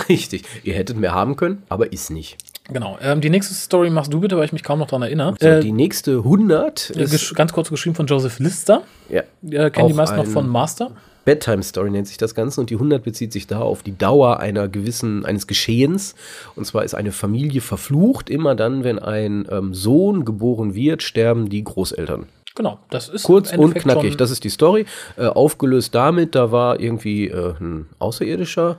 Richtig. 0.09 0.45
Ihr 0.65 0.75
hättet 0.75 0.97
mehr 0.97 1.13
haben 1.13 1.37
können, 1.37 1.63
aber 1.69 1.93
ist 1.93 2.11
nicht. 2.11 2.37
Genau. 2.71 2.99
Ähm, 3.01 3.21
die 3.21 3.31
nächste 3.31 3.55
Story 3.55 3.89
machst 3.89 4.13
du 4.13 4.21
bitte, 4.21 4.37
weil 4.37 4.45
ich 4.45 4.53
mich 4.53 4.63
kaum 4.63 4.79
noch 4.79 4.89
daran 4.89 5.03
erinnere. 5.03 5.35
So, 5.41 5.47
Äh, 5.47 5.61
die 5.61 5.73
nächste 5.73 6.19
100 6.19 6.91
äh, 6.97 7.03
ist 7.03 7.35
ganz 7.35 7.53
kurz 7.53 7.71
geschrieben 7.71 7.95
von 7.95 8.07
Joseph 8.07 8.39
Lister. 8.41 8.83
ja, 9.09 9.23
Äh, 9.51 9.71
kennen 9.71 9.89
die 9.89 9.95
meisten 9.95 10.17
noch 10.17 10.27
von 10.27 10.47
Master. 10.49 10.91
Bedtime 11.29 11.63
Story 11.63 11.91
nennt 11.91 12.09
sich 12.09 12.17
das 12.17 12.35
Ganze 12.35 12.59
und 12.59 12.71
die 12.71 12.77
100 12.77 13.05
bezieht 13.05 13.35
sich 13.35 13.47
da 13.47 13.61
auf 13.61 13.83
die 13.83 13.95
Dauer 13.95 14.41
einer 14.41 14.67
gewissen, 14.67 15.27
eines 15.27 15.47
Geschehens. 15.47 16.15
Und 16.57 16.65
zwar 16.65 16.85
ist 16.85 16.95
eine 16.95 17.13
Familie 17.13 17.61
verflucht. 17.61 18.31
Immer 18.31 18.55
dann, 18.55 18.83
wenn 18.83 18.99
ein 18.99 19.47
ähm, 19.51 19.75
Sohn 19.75 20.25
geboren 20.25 20.75
wird, 20.75 21.03
sterben 21.03 21.51
die 21.51 21.63
Großeltern. 21.63 22.25
Genau, 22.55 22.79
das 22.89 23.11
ist 23.11 23.25
Kurz 23.25 23.53
und 23.53 23.75
knackig, 23.75 24.17
das 24.17 24.31
ist 24.31 24.43
die 24.43 24.49
Story. 24.49 24.87
Äh, 25.19 25.27
aufgelöst 25.27 25.95
damit, 25.95 26.35
da 26.35 26.51
war 26.51 26.81
irgendwie 26.81 27.29
äh, 27.29 27.53
ein 27.61 27.91
Außerirdischer 27.99 28.79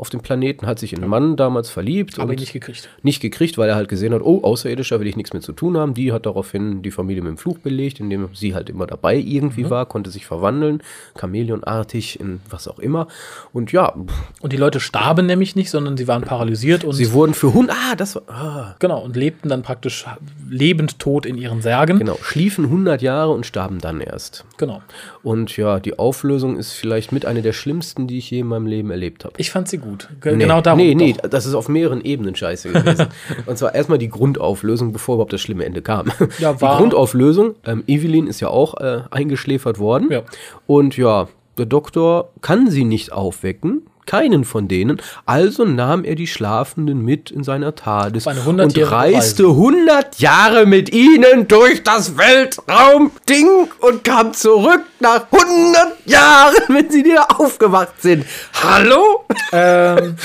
auf 0.00 0.10
dem 0.10 0.20
Planeten, 0.20 0.66
hat 0.66 0.78
sich 0.78 0.92
in 0.92 1.00
einen 1.00 1.10
Mann 1.10 1.36
damals 1.36 1.68
verliebt. 1.70 2.18
aber 2.18 2.30
und 2.30 2.40
nicht 2.40 2.52
gekriegt. 2.52 2.88
nicht 3.02 3.20
gekriegt, 3.20 3.58
weil 3.58 3.68
er 3.68 3.74
halt 3.76 3.88
gesehen 3.88 4.14
hat, 4.14 4.22
oh, 4.22 4.42
Außerirdischer 4.42 4.98
will 4.98 5.06
ich 5.06 5.16
nichts 5.16 5.32
mehr 5.32 5.42
zu 5.42 5.52
tun 5.52 5.76
haben. 5.76 5.94
Die 5.94 6.12
hat 6.12 6.26
daraufhin 6.26 6.82
die 6.82 6.90
Familie 6.90 7.22
mit 7.22 7.30
dem 7.30 7.36
Fluch 7.36 7.58
belegt, 7.58 8.00
indem 8.00 8.28
sie 8.32 8.54
halt 8.54 8.70
immer 8.70 8.86
dabei 8.86 9.16
irgendwie 9.16 9.68
war, 9.68 9.86
konnte 9.86 10.10
sich 10.10 10.26
verwandeln, 10.26 10.82
Chamäleonartig 11.18 12.18
in 12.18 12.40
was 12.48 12.66
auch 12.66 12.78
immer. 12.78 13.08
Und 13.52 13.72
ja, 13.72 13.94
Und 14.40 14.52
die 14.52 14.56
Leute 14.56 14.80
starben 14.80 15.26
nämlich 15.26 15.54
nicht, 15.54 15.70
sondern 15.70 15.96
sie 15.96 16.08
waren 16.08 16.22
paralysiert 16.22 16.84
und 16.84 16.94
sie 16.94 17.12
wurden 17.12 17.34
für 17.34 17.52
Hund, 17.52 17.70
ah, 17.70 17.94
das 17.94 18.14
war, 18.14 18.22
ah, 18.28 18.76
genau 18.78 19.02
und 19.02 19.16
lebten 19.16 19.48
dann 19.48 19.62
praktisch 19.62 20.06
lebend 20.48 20.98
tot 20.98 21.26
in 21.26 21.36
ihren 21.36 21.60
Särgen. 21.62 21.98
genau, 21.98 22.16
schliefen 22.22 22.64
100 22.64 23.02
Jahre 23.02 23.32
und 23.32 23.44
starben 23.44 23.78
dann 23.78 24.00
erst. 24.00 24.44
genau. 24.56 24.82
Und 25.22 25.56
ja, 25.56 25.78
die 25.80 25.98
Auflösung 25.98 26.56
ist 26.56 26.72
vielleicht 26.72 27.12
mit 27.12 27.26
einer 27.26 27.42
der 27.42 27.52
schlimmsten, 27.52 28.06
die 28.06 28.18
ich 28.18 28.30
je 28.30 28.40
in 28.40 28.46
meinem 28.46 28.66
Leben 28.66 28.90
erlebt 28.90 29.24
habe. 29.24 29.34
Ich 29.36 29.50
fand 29.50 29.68
sie 29.68 29.78
gut. 29.78 29.89
Ge 30.20 30.32
Nee, 30.36 30.42
genau 30.44 30.60
darum. 30.60 30.78
Nee, 30.78 30.94
nee, 30.94 31.14
doch. 31.20 31.28
das 31.30 31.46
ist 31.46 31.54
auf 31.54 31.68
mehreren 31.68 32.00
Ebenen 32.02 32.34
scheiße 32.34 32.70
gewesen. 32.72 33.06
Und 33.46 33.58
zwar 33.58 33.74
erstmal 33.74 33.98
die 33.98 34.08
Grundauflösung, 34.08 34.92
bevor 34.92 35.14
überhaupt 35.16 35.32
das 35.32 35.40
schlimme 35.40 35.64
Ende 35.64 35.82
kam. 35.82 36.10
Ja, 36.38 36.52
die 36.54 36.60
war- 36.60 36.78
Grundauflösung, 36.78 37.54
ähm, 37.64 37.84
Evelyn 37.86 38.26
ist 38.26 38.40
ja 38.40 38.48
auch 38.48 38.74
äh, 38.80 39.00
eingeschläfert 39.10 39.78
worden. 39.78 40.08
Ja. 40.10 40.22
Und 40.66 40.96
ja, 40.96 41.28
der 41.58 41.66
Doktor 41.66 42.30
kann 42.40 42.70
sie 42.70 42.84
nicht 42.84 43.12
aufwecken. 43.12 43.82
Keinen 44.06 44.44
von 44.44 44.66
denen. 44.66 45.00
Also 45.24 45.64
nahm 45.64 46.04
er 46.04 46.16
die 46.16 46.26
Schlafenden 46.26 47.04
mit 47.04 47.30
in 47.30 47.44
seiner 47.44 47.76
TARDIS 47.76 48.26
und 48.26 48.38
100-jährige 48.38 48.90
reiste 48.90 49.44
100 49.44 50.18
Jahre 50.18 50.66
mit 50.66 50.92
ihnen 50.92 51.46
durch 51.46 51.84
das 51.84 52.16
Weltraumding 52.18 53.68
und 53.80 54.02
kam 54.02 54.32
zurück 54.32 54.82
nach 54.98 55.26
100 55.30 56.06
Jahren, 56.06 56.56
wenn 56.68 56.90
sie 56.90 57.04
wieder 57.04 57.40
aufgewacht 57.40 58.00
sind. 58.00 58.24
Hallo? 58.54 59.26
Ähm, 59.52 60.16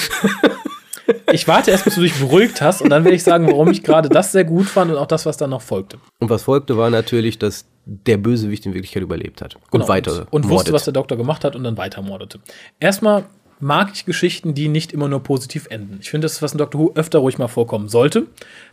ich 1.31 1.47
warte 1.47 1.71
erst, 1.71 1.83
bis 1.83 1.95
du 1.95 2.01
dich 2.01 2.15
beruhigt 2.15 2.61
hast 2.61 2.81
und 2.81 2.89
dann 2.89 3.03
werde 3.03 3.15
ich 3.15 3.23
sagen, 3.23 3.45
warum 3.47 3.69
ich 3.69 3.83
gerade 3.83 4.09
das 4.09 4.31
sehr 4.31 4.45
gut 4.45 4.65
fand 4.67 4.89
und 4.91 4.97
auch 4.97 5.05
das, 5.05 5.25
was 5.25 5.37
dann 5.37 5.51
noch 5.51 5.61
folgte. 5.61 5.97
Und 6.19 6.29
was 6.29 6.43
folgte, 6.43 6.77
war 6.77 6.89
natürlich, 6.89 7.37
dass 7.37 7.65
der 7.85 8.17
Bösewicht 8.17 8.65
in 8.65 8.73
Wirklichkeit 8.73 9.03
überlebt 9.03 9.41
hat. 9.41 9.55
Und 9.55 9.71
Genau, 9.71 9.87
weiter. 9.87 10.27
Und, 10.31 10.45
und 10.45 10.49
wusste, 10.49 10.73
was 10.73 10.85
der 10.85 10.93
Doktor 10.93 11.17
gemacht 11.17 11.43
hat 11.43 11.55
und 11.55 11.63
dann 11.63 11.77
weiter 11.77 12.01
mordete. 12.01 12.39
Erstmal 12.79 13.25
mag 13.59 13.89
ich 13.93 14.05
Geschichten, 14.05 14.53
die 14.53 14.67
nicht 14.67 14.91
immer 14.91 15.07
nur 15.07 15.23
positiv 15.23 15.67
enden. 15.69 15.99
Ich 16.01 16.09
finde, 16.09 16.25
das 16.25 16.33
ist, 16.33 16.41
was 16.41 16.51
in 16.51 16.57
Doctor 16.57 16.81
Who 16.81 16.91
öfter 16.95 17.19
ruhig 17.19 17.37
mal 17.37 17.47
vorkommen 17.47 17.87
sollte. 17.89 18.27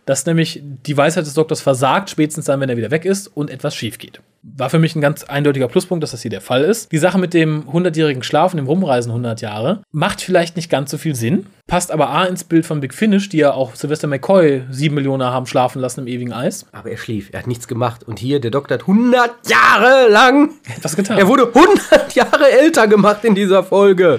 Dass 0.07 0.27
nämlich 0.27 0.61
die 0.63 0.97
Weisheit 0.97 1.27
des 1.27 1.35
Doktors 1.35 1.61
versagt, 1.61 2.11
spätestens 2.11 2.47
dann, 2.47 2.61
wenn 2.61 2.69
er 2.69 2.77
wieder 2.77 2.91
weg 2.91 3.05
ist 3.05 3.29
und 3.29 3.51
etwas 3.51 3.75
schief 3.75 3.99
geht. 3.99 4.21
War 4.43 4.71
für 4.71 4.81
mich 4.81 4.97
ein 4.97 5.01
ganz 5.01 5.23
eindeutiger 5.23 5.69
Pluspunkt, 5.69 6.03
dass 6.03 6.11
das 6.11 6.23
hier 6.23 6.31
der 6.31 6.41
Fall 6.41 6.65
ist. 6.65 6.91
Die 6.91 6.99
Sache 6.99 7.19
mit 7.19 7.33
dem 7.33 7.69
100-jährigen 7.69 8.25
Schlafen, 8.25 8.57
dem 8.57 8.67
Rumreisen 8.67 9.13
100 9.13 9.41
Jahre, 9.41 9.83
macht 9.93 10.21
vielleicht 10.21 10.57
nicht 10.57 10.69
ganz 10.69 10.91
so 10.91 10.99
viel 10.99 11.15
Sinn, 11.15 11.47
passt 11.69 11.93
aber 11.93 12.11
A 12.11 12.25
ins 12.25 12.43
Bild 12.43 12.67
von 12.67 12.81
Big 12.81 12.93
Finish, 12.93 13.29
die 13.29 13.37
ja 13.37 13.53
auch 13.53 13.77
Sylvester 13.77 14.09
McCoy 14.09 14.63
sieben 14.69 14.97
Millionen 14.97 15.23
haben 15.23 15.47
schlafen 15.47 15.81
lassen 15.81 16.01
im 16.01 16.07
ewigen 16.09 16.33
Eis. 16.33 16.67
Aber 16.73 16.91
er 16.91 16.99
schlief, 16.99 17.29
er 17.31 17.39
hat 17.39 17.47
nichts 17.47 17.69
gemacht. 17.69 18.03
Und 18.03 18.19
hier, 18.19 18.41
der 18.41 18.51
Doktor 18.51 18.75
hat 18.75 18.81
100 18.83 19.31
Jahre 19.49 20.09
lang, 20.11 20.51
Etwas 20.77 20.97
getan. 20.97 21.19
er 21.19 21.29
wurde 21.29 21.47
100 21.55 22.13
Jahre 22.17 22.51
älter 22.51 22.89
gemacht 22.89 23.25
in 23.25 23.37
dieser 23.37 23.63
Folge. 23.63 24.19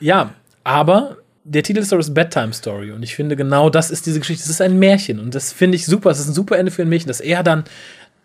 Ja, 0.00 0.34
aber 0.64 1.16
der 1.44 1.62
Titel 1.62 1.80
ist 1.80 2.14
Bedtime 2.14 2.52
Story 2.52 2.92
und 2.92 3.02
ich 3.02 3.14
finde 3.14 3.36
genau 3.36 3.70
das 3.70 3.90
ist 3.90 4.06
diese 4.06 4.18
Geschichte. 4.20 4.42
Es 4.44 4.50
ist 4.50 4.60
ein 4.60 4.78
Märchen 4.78 5.18
und 5.18 5.34
das 5.34 5.52
finde 5.52 5.76
ich 5.76 5.86
super. 5.86 6.10
Es 6.10 6.20
ist 6.20 6.28
ein 6.28 6.34
super 6.34 6.58
Ende 6.58 6.70
für 6.70 6.82
ein 6.82 6.88
Märchen, 6.88 7.08
dass 7.08 7.20
er 7.20 7.42
dann 7.42 7.64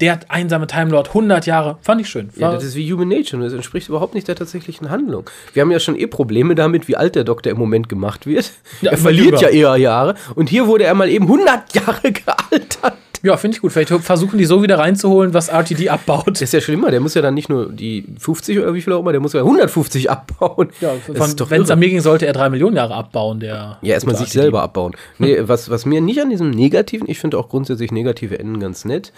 der 0.02 0.20
einsame 0.28 0.68
Time 0.68 0.92
Lord 0.92 1.10
100 1.10 1.46
Jahre 1.46 1.78
fand 1.82 2.02
ich 2.02 2.10
schön. 2.10 2.30
Ja, 2.36 2.52
das 2.52 2.64
ist 2.64 2.76
wie 2.76 2.92
Human 2.92 3.08
Nature 3.08 3.38
und 3.38 3.44
das 3.44 3.54
entspricht 3.54 3.88
überhaupt 3.88 4.14
nicht 4.14 4.28
der 4.28 4.36
tatsächlichen 4.36 4.90
Handlung. 4.90 5.30
Wir 5.54 5.62
haben 5.62 5.72
ja 5.72 5.80
schon 5.80 5.98
eh 5.98 6.08
Probleme 6.08 6.54
damit, 6.56 6.88
wie 6.88 6.98
alt 6.98 7.16
der 7.16 7.24
Doktor 7.24 7.52
im 7.52 7.58
Moment 7.58 7.88
gemacht 7.88 8.26
wird. 8.26 8.52
Ja, 8.82 8.92
er 8.92 8.98
verliert 8.98 9.42
jünger. 9.42 9.42
ja 9.42 9.48
eher 9.50 9.78
Jahre. 9.78 10.16
Und 10.36 10.50
hier 10.50 10.68
wurde 10.68 10.84
er 10.84 10.94
mal 10.96 11.10
eben 11.10 11.26
100 11.26 11.74
Jahre 11.74 12.12
gealtert. 12.12 12.98
Ja, 13.26 13.38
finde 13.38 13.56
ich 13.56 13.62
gut. 13.62 13.72
Vielleicht 13.72 13.90
versuchen 13.90 14.38
die 14.38 14.46
so 14.46 14.62
wieder 14.62 14.78
reinzuholen, 14.78 15.34
was 15.34 15.50
RTD 15.50 15.90
abbaut. 15.90 16.28
Das 16.28 16.42
ist 16.42 16.54
ja 16.54 16.62
schlimmer, 16.62 16.92
der 16.92 17.00
muss 17.00 17.16
ja 17.16 17.22
dann 17.22 17.34
nicht 17.34 17.50
nur 17.50 17.72
die 17.72 18.06
50 18.20 18.60
oder 18.60 18.74
wie 18.74 18.82
viel 18.82 18.94
auch 18.94 19.00
immer, 19.00 19.12
der 19.12 19.22
muss 19.22 19.34
ja 19.34 19.42
150 19.42 20.10
abbauen. 20.10 20.70
Ja, 20.80 20.94
wenn 21.08 21.62
es 21.62 21.72
an 21.72 21.80
mir 21.80 21.90
ging, 21.90 22.02
sollte 22.02 22.28
er 22.28 22.34
drei 22.34 22.50
Millionen 22.50 22.76
Jahre 22.76 22.94
abbauen. 22.94 23.40
Der 23.40 23.80
Ja, 23.82 23.94
erstmal 23.94 24.16
sich 24.16 24.28
RTD. 24.28 24.42
selber 24.42 24.62
abbauen. 24.62 24.96
Nee, 25.18 25.38
was, 25.48 25.70
was 25.70 25.86
mir 25.86 26.02
nicht 26.02 26.22
an 26.22 26.30
diesem 26.30 26.52
negativen, 26.52 27.10
ich 27.10 27.20
finde 27.20 27.38
auch 27.38 27.50
grundsätzlich 27.50 27.92
negative 27.92 28.38
Enden 28.38 28.60
ganz 28.60 28.86
nett. 28.86 29.12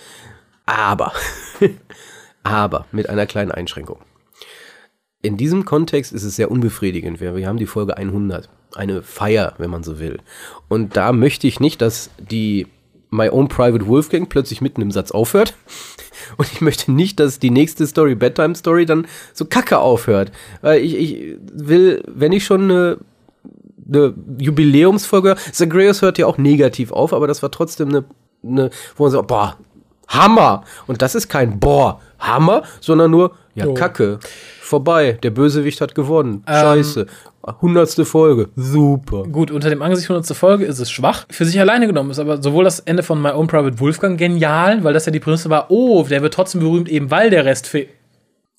Aber, 0.65 1.11
aber 2.43 2.85
mit 2.91 3.09
einer 3.09 3.25
kleinen 3.25 3.51
Einschränkung. 3.51 3.99
In 5.21 5.35
diesem 5.35 5.65
Kontext 5.65 6.13
ist 6.13 6.23
es 6.23 6.35
sehr 6.35 6.51
unbefriedigend. 6.51 7.19
Wir, 7.19 7.35
wir 7.35 7.47
haben 7.47 7.57
die 7.57 7.65
Folge 7.65 7.97
100. 7.97 8.49
Eine 8.75 9.01
Feier, 9.01 9.53
wenn 9.57 9.69
man 9.69 9.83
so 9.83 9.99
will. 9.99 10.19
Und 10.67 10.95
da 10.95 11.11
möchte 11.11 11.47
ich 11.47 11.59
nicht, 11.59 11.81
dass 11.81 12.11
die 12.19 12.67
My 13.09 13.29
Own 13.29 13.47
Private 13.47 13.87
Wolfgang 13.87 14.29
plötzlich 14.29 14.61
mitten 14.61 14.81
im 14.81 14.91
Satz 14.91 15.11
aufhört. 15.11 15.53
Und 16.37 16.51
ich 16.51 16.61
möchte 16.61 16.91
nicht, 16.91 17.19
dass 17.19 17.39
die 17.39 17.51
nächste 17.51 17.87
Story, 17.87 18.15
Bedtime 18.15 18.55
Story, 18.55 18.85
dann 18.85 19.07
so 19.33 19.45
kacke 19.45 19.79
aufhört. 19.79 20.31
Weil 20.61 20.81
ich, 20.81 20.95
ich 20.95 21.37
will, 21.53 22.03
wenn 22.07 22.31
ich 22.31 22.45
schon 22.45 22.63
eine, 22.63 22.97
eine 23.87 24.13
Jubiläumsfolge, 24.39 25.35
Zagreus 25.51 26.01
hört 26.01 26.17
ja 26.17 26.25
auch 26.25 26.37
negativ 26.37 26.91
auf, 26.91 27.13
aber 27.13 27.27
das 27.27 27.41
war 27.41 27.51
trotzdem 27.51 27.89
eine, 27.89 28.05
eine 28.43 28.69
wo 28.95 29.03
man 29.03 29.11
sagt, 29.11 29.27
boah, 29.27 29.57
Hammer. 30.07 30.63
Und 30.87 31.01
das 31.01 31.15
ist 31.15 31.29
kein 31.29 31.59
boah, 31.59 32.01
Hammer, 32.19 32.63
sondern 32.81 33.11
nur, 33.11 33.35
ja, 33.55 33.65
Oh. 33.65 33.73
Kacke. 33.73 34.19
Vorbei. 34.61 35.17
Der 35.23 35.31
Bösewicht 35.31 35.81
hat 35.81 35.95
gewonnen. 35.95 36.43
Ähm. 36.47 36.53
Scheiße. 36.53 37.07
Hundertste 37.61 38.05
Folge. 38.05 38.49
Super. 38.55 39.23
Gut, 39.23 39.51
unter 39.51 39.69
dem 39.69 39.81
Angesicht 39.81 40.09
100. 40.09 40.35
Folge 40.35 40.65
ist 40.65 40.79
es 40.79 40.91
schwach. 40.91 41.25
Für 41.29 41.45
sich 41.45 41.59
alleine 41.59 41.87
genommen 41.87 42.11
ist 42.11 42.19
aber 42.19 42.41
sowohl 42.41 42.63
das 42.63 42.79
Ende 42.81 43.03
von 43.03 43.21
My 43.21 43.29
Own 43.29 43.47
Private 43.47 43.79
Wolfgang 43.79 44.17
genial, 44.17 44.83
weil 44.83 44.93
das 44.93 45.05
ja 45.05 45.11
die 45.11 45.19
Prämisse 45.19 45.49
war, 45.49 45.71
oh, 45.71 46.03
der 46.03 46.21
wird 46.21 46.33
trotzdem 46.33 46.61
berühmt, 46.61 46.89
eben 46.89 47.09
weil 47.09 47.29
der 47.29 47.45
Rest 47.45 47.67
fe 47.67 47.87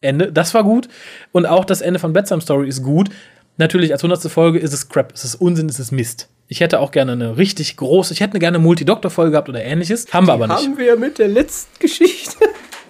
Ende. 0.00 0.32
Das 0.32 0.54
war 0.54 0.62
gut. 0.62 0.88
Und 1.32 1.46
auch 1.46 1.64
das 1.64 1.80
Ende 1.80 1.98
von 1.98 2.12
Bedtime 2.12 2.40
Story 2.40 2.68
ist 2.68 2.82
gut. 2.82 3.10
Natürlich, 3.56 3.92
als 3.92 4.04
100. 4.04 4.30
Folge 4.30 4.60
ist 4.60 4.72
es 4.72 4.88
Crap, 4.88 5.12
es 5.12 5.24
ist 5.24 5.34
Unsinn, 5.34 5.68
es 5.68 5.80
ist 5.80 5.90
Mist. 5.90 6.28
Ich 6.46 6.60
hätte 6.60 6.78
auch 6.80 6.92
gerne 6.92 7.12
eine 7.12 7.36
richtig 7.36 7.76
große, 7.76 8.14
ich 8.14 8.20
hätte 8.20 8.38
gerne 8.38 8.56
eine 8.56 8.64
Multi-Doktor-Folge 8.64 9.32
gehabt 9.32 9.48
oder 9.48 9.62
ähnliches. 9.62 10.06
Haben 10.12 10.28
wir 10.28 10.34
aber 10.34 10.46
nicht. 10.46 10.56
Haben 10.56 10.78
wir 10.78 10.86
ja 10.86 10.96
mit 10.96 11.18
der 11.18 11.28
letzten 11.28 11.78
Geschichte. 11.80 12.38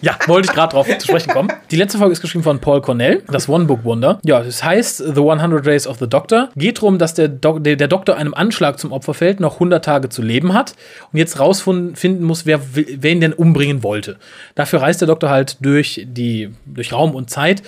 Ja, 0.01 0.17
wollte 0.27 0.49
ich 0.49 0.55
gerade 0.55 0.73
drauf 0.73 0.87
zu 0.87 1.07
sprechen 1.07 1.31
kommen. 1.31 1.53
Die 1.71 1.77
letzte 1.77 1.99
Folge 1.99 2.13
ist 2.13 2.21
geschrieben 2.21 2.45
von 2.45 2.61
Paul 2.61 2.81
Cornell, 2.81 3.23
das 3.29 3.49
One-Book-Wonder. 3.49 4.21
Ja, 4.25 4.43
das 4.43 4.63
heißt 4.63 4.99
The 4.99 5.21
100 5.21 5.67
Days 5.67 5.87
of 5.87 5.99
the 5.99 6.09
Doctor. 6.09 6.51
Geht 6.57 6.79
darum, 6.79 6.99
dass 6.99 7.15
der, 7.15 7.29
Dok 7.29 7.65
der, 7.65 7.77
der 7.77 7.89
Doktor 7.89 8.17
einem 8.17 8.35
Anschlag 8.35 8.79
zum 8.79 8.93
Opfer 8.93 9.15
fällt, 9.15 9.41
noch 9.41 9.55
100 9.55 9.85
Tage 9.85 10.09
zu 10.09 10.23
leben 10.23 10.55
hat 10.55 10.75
und 11.13 11.19
jetzt 11.19 11.41
rausfinden 11.41 12.23
muss, 12.23 12.47
wer, 12.47 12.61
wer 12.73 13.11
ihn 13.11 13.21
denn 13.21 13.33
umbringen 13.33 13.83
wollte. 13.83 14.17
Dafür 14.55 14.83
reist 14.83 15.01
der 15.01 15.09
Doktor 15.09 15.31
halt 15.31 15.57
durch, 15.61 16.07
die, 16.07 16.51
durch 16.67 16.93
Raum 16.93 17.15
und 17.15 17.31
Zeit 17.31 17.63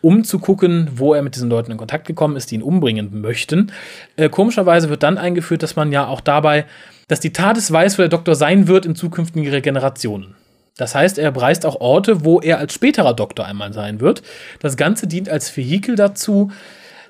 um 0.00 0.22
zu 0.22 0.38
gucken, 0.38 0.90
wo 0.96 1.14
er 1.14 1.22
mit 1.22 1.34
diesen 1.34 1.48
Leuten 1.48 1.72
in 1.72 1.78
Kontakt 1.78 2.06
gekommen 2.06 2.36
ist, 2.36 2.50
die 2.50 2.56
ihn 2.56 2.62
umbringen 2.62 3.22
möchten. 3.22 3.72
Äh, 4.16 4.28
komischerweise 4.28 4.90
wird 4.90 5.02
dann 5.02 5.16
eingeführt, 5.16 5.62
dass 5.62 5.76
man 5.76 5.92
ja 5.92 6.06
auch 6.06 6.20
dabei, 6.20 6.66
dass 7.08 7.20
die 7.20 7.32
TARDIS 7.32 7.72
weiß, 7.72 7.96
wo 7.96 8.02
der 8.02 8.10
Doktor 8.10 8.34
sein 8.34 8.68
wird 8.68 8.84
in 8.84 8.96
zukünftigen 8.96 9.62
Generationen. 9.62 10.34
Das 10.76 10.94
heißt, 10.94 11.18
er 11.18 11.30
bereist 11.30 11.64
auch 11.66 11.80
Orte, 11.80 12.24
wo 12.24 12.40
er 12.40 12.58
als 12.58 12.74
späterer 12.74 13.14
Doktor 13.14 13.46
einmal 13.46 13.72
sein 13.72 14.00
wird. 14.00 14.22
Das 14.60 14.76
Ganze 14.76 15.06
dient 15.06 15.28
als 15.28 15.56
Vehikel 15.56 15.94
dazu, 15.94 16.50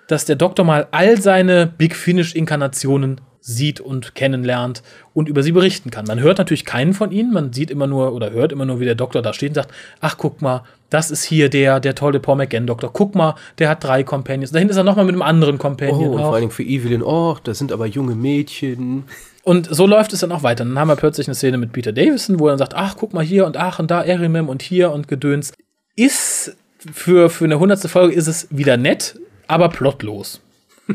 dass 0.06 0.26
der 0.26 0.36
Doktor 0.36 0.64
mal 0.64 0.86
all 0.90 1.20
seine 1.20 1.66
Big 1.66 1.96
Finish-Inkarnationen 1.96 3.20
sieht 3.40 3.80
und 3.80 4.14
kennenlernt 4.14 4.82
und 5.12 5.28
über 5.28 5.42
sie 5.42 5.52
berichten 5.52 5.90
kann. 5.90 6.06
Man 6.06 6.20
hört 6.20 6.38
natürlich 6.38 6.64
keinen 6.64 6.94
von 6.94 7.10
ihnen, 7.10 7.32
man 7.32 7.52
sieht 7.52 7.70
immer 7.70 7.86
nur 7.86 8.14
oder 8.14 8.30
hört 8.30 8.52
immer 8.52 8.64
nur, 8.64 8.80
wie 8.80 8.86
der 8.86 8.94
Doktor 8.94 9.20
da 9.20 9.34
steht 9.34 9.50
und 9.50 9.54
sagt, 9.56 9.70
ach 10.00 10.16
guck 10.16 10.40
mal, 10.40 10.62
das 10.88 11.10
ist 11.10 11.24
hier 11.24 11.50
der, 11.50 11.80
der 11.80 11.94
tolle 11.94 12.20
Paul 12.20 12.36
McGann-Doktor. 12.36 12.90
Guck 12.92 13.14
mal, 13.14 13.34
der 13.58 13.68
hat 13.68 13.84
drei 13.84 14.02
Companions. 14.02 14.52
Dahinter 14.52 14.72
ist 14.72 14.76
er 14.78 14.84
nochmal 14.84 15.04
mit 15.04 15.14
einem 15.14 15.22
anderen 15.22 15.56
Oh, 15.56 15.58
Companion. 15.58 16.08
und 16.10 16.20
auch. 16.20 16.24
vor 16.26 16.32
allen 16.34 16.42
Dingen 16.42 16.52
für 16.52 16.62
Evelyn, 16.62 17.02
oh, 17.02 17.36
das 17.44 17.58
sind 17.58 17.72
aber 17.72 17.86
junge 17.86 18.14
Mädchen. 18.14 19.04
Und 19.44 19.68
so 19.70 19.86
läuft 19.86 20.14
es 20.14 20.20
dann 20.20 20.32
auch 20.32 20.42
weiter. 20.42 20.64
Dann 20.64 20.78
haben 20.78 20.88
wir 20.88 20.96
plötzlich 20.96 21.28
eine 21.28 21.34
Szene 21.34 21.58
mit 21.58 21.72
Peter 21.72 21.92
Davison, 21.92 22.40
wo 22.40 22.46
er 22.46 22.52
dann 22.52 22.58
sagt, 22.58 22.74
ach, 22.74 22.96
guck 22.96 23.12
mal 23.12 23.22
hier 23.22 23.44
und 23.44 23.58
ach 23.58 23.78
und 23.78 23.90
da 23.90 24.02
Erimem 24.02 24.48
und 24.48 24.62
hier 24.62 24.90
und 24.90 25.06
Gedöns. 25.06 25.52
Ist 25.96 26.56
für, 26.92 27.28
für 27.28 27.44
eine 27.44 27.58
hundertste 27.58 27.88
Folge 27.88 28.14
ist 28.14 28.26
es 28.26 28.48
wieder 28.50 28.76
nett, 28.76 29.20
aber 29.46 29.68
plotlos. 29.68 30.40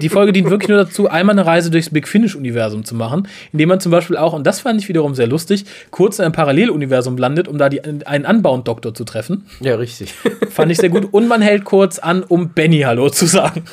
Die 0.00 0.08
Folge 0.08 0.32
dient 0.32 0.50
wirklich 0.50 0.68
nur 0.68 0.78
dazu, 0.78 1.08
einmal 1.08 1.34
eine 1.34 1.46
Reise 1.46 1.70
durchs 1.70 1.90
Big 1.90 2.06
Finish-Universum 2.06 2.84
zu 2.84 2.94
machen, 2.94 3.28
indem 3.52 3.68
man 3.68 3.80
zum 3.80 3.90
Beispiel 3.90 4.16
auch, 4.16 4.32
und 4.32 4.46
das 4.46 4.60
fand 4.60 4.80
ich 4.80 4.88
wiederum 4.88 5.14
sehr 5.14 5.26
lustig, 5.26 5.64
kurz 5.90 6.18
in 6.18 6.24
einem 6.24 6.34
Paralleluniversum 6.34 7.16
landet, 7.16 7.48
um 7.48 7.58
da 7.58 7.68
die, 7.68 7.82
einen 7.84 8.24
Unbound-Doktor 8.24 8.94
zu 8.94 9.04
treffen. 9.04 9.46
Ja, 9.60 9.76
richtig. 9.76 10.14
Fand 10.50 10.70
ich 10.70 10.78
sehr 10.78 10.88
gut. 10.88 11.12
Und 11.12 11.26
man 11.26 11.42
hält 11.42 11.64
kurz 11.64 11.98
an, 11.98 12.22
um 12.22 12.50
Benny 12.50 12.80
Hallo 12.80 13.10
zu 13.10 13.26
sagen. 13.26 13.64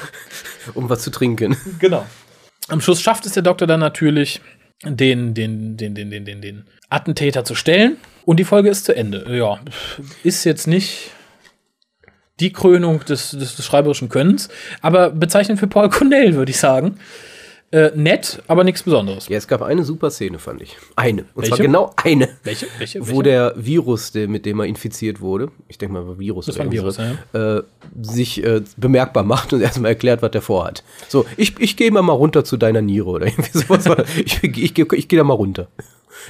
um 0.73 0.89
was 0.89 1.01
zu 1.01 1.11
trinken. 1.11 1.55
Genau. 1.79 2.05
Am 2.71 2.79
Schluss 2.79 3.01
schafft 3.01 3.25
es 3.25 3.33
der 3.33 3.43
Doktor 3.43 3.67
dann 3.67 3.81
natürlich, 3.81 4.41
den, 4.83 5.33
den, 5.33 5.77
den, 5.77 5.93
den, 5.93 6.09
den, 6.09 6.25
den, 6.25 6.41
den 6.41 6.63
Attentäter 6.89 7.43
zu 7.43 7.53
stellen. 7.53 7.97
Und 8.25 8.37
die 8.37 8.45
Folge 8.45 8.69
ist 8.69 8.85
zu 8.85 8.95
Ende. 8.95 9.25
Ja, 9.29 9.59
ist 10.23 10.43
jetzt 10.45 10.67
nicht 10.67 11.11
die 12.39 12.53
Krönung 12.53 13.03
des, 13.05 13.31
des, 13.31 13.55
des 13.55 13.65
schreiberischen 13.65 14.09
Könnens, 14.09 14.49
aber 14.81 15.11
bezeichnend 15.11 15.59
für 15.59 15.67
Paul 15.67 15.89
Cornell, 15.89 16.33
würde 16.35 16.49
ich 16.49 16.57
sagen. 16.57 16.97
Äh, 17.73 17.91
nett, 17.95 18.43
aber 18.47 18.65
nichts 18.65 18.83
Besonderes. 18.83 19.29
Ja, 19.29 19.37
es 19.37 19.47
gab 19.47 19.61
eine 19.61 19.85
super 19.85 20.11
Szene, 20.11 20.39
fand 20.39 20.61
ich. 20.61 20.75
Eine. 20.97 21.23
Und 21.33 21.45
zwar 21.45 21.57
Welche? 21.57 21.63
genau 21.63 21.93
eine. 21.95 22.27
Welche? 22.43 22.67
Welche? 22.77 22.99
Wo 23.01 23.07
Welche? 23.07 23.23
der 23.23 23.53
Virus, 23.55 24.11
der, 24.11 24.27
mit 24.27 24.45
dem 24.45 24.59
er 24.59 24.65
infiziert 24.65 25.21
wurde, 25.21 25.51
ich 25.69 25.77
denke 25.77 25.93
mal, 25.93 26.19
Virus 26.19 26.47
Das 26.47 26.57
war 26.57 26.65
ein 26.65 26.71
Virus, 26.71 26.99
so, 27.31 27.37
äh, 27.37 27.63
sich 28.01 28.43
äh, 28.43 28.61
bemerkbar 28.75 29.23
macht 29.23 29.53
und 29.53 29.61
erstmal 29.61 29.91
erklärt, 29.91 30.21
was 30.21 30.31
der 30.31 30.41
vorhat. 30.41 30.83
So, 31.07 31.25
ich, 31.37 31.57
ich 31.59 31.77
gehe 31.77 31.91
mal 31.91 32.01
mal 32.01 32.11
runter 32.13 32.43
zu 32.43 32.57
deiner 32.57 32.81
Niere 32.81 33.09
oder 33.09 33.25
irgendwie 33.27 33.57
sowas. 33.57 33.85
ich 34.17 34.43
ich, 34.43 34.77
ich, 34.77 34.93
ich 34.93 35.07
gehe 35.07 35.17
da 35.17 35.23
mal 35.23 35.33
runter. 35.33 35.67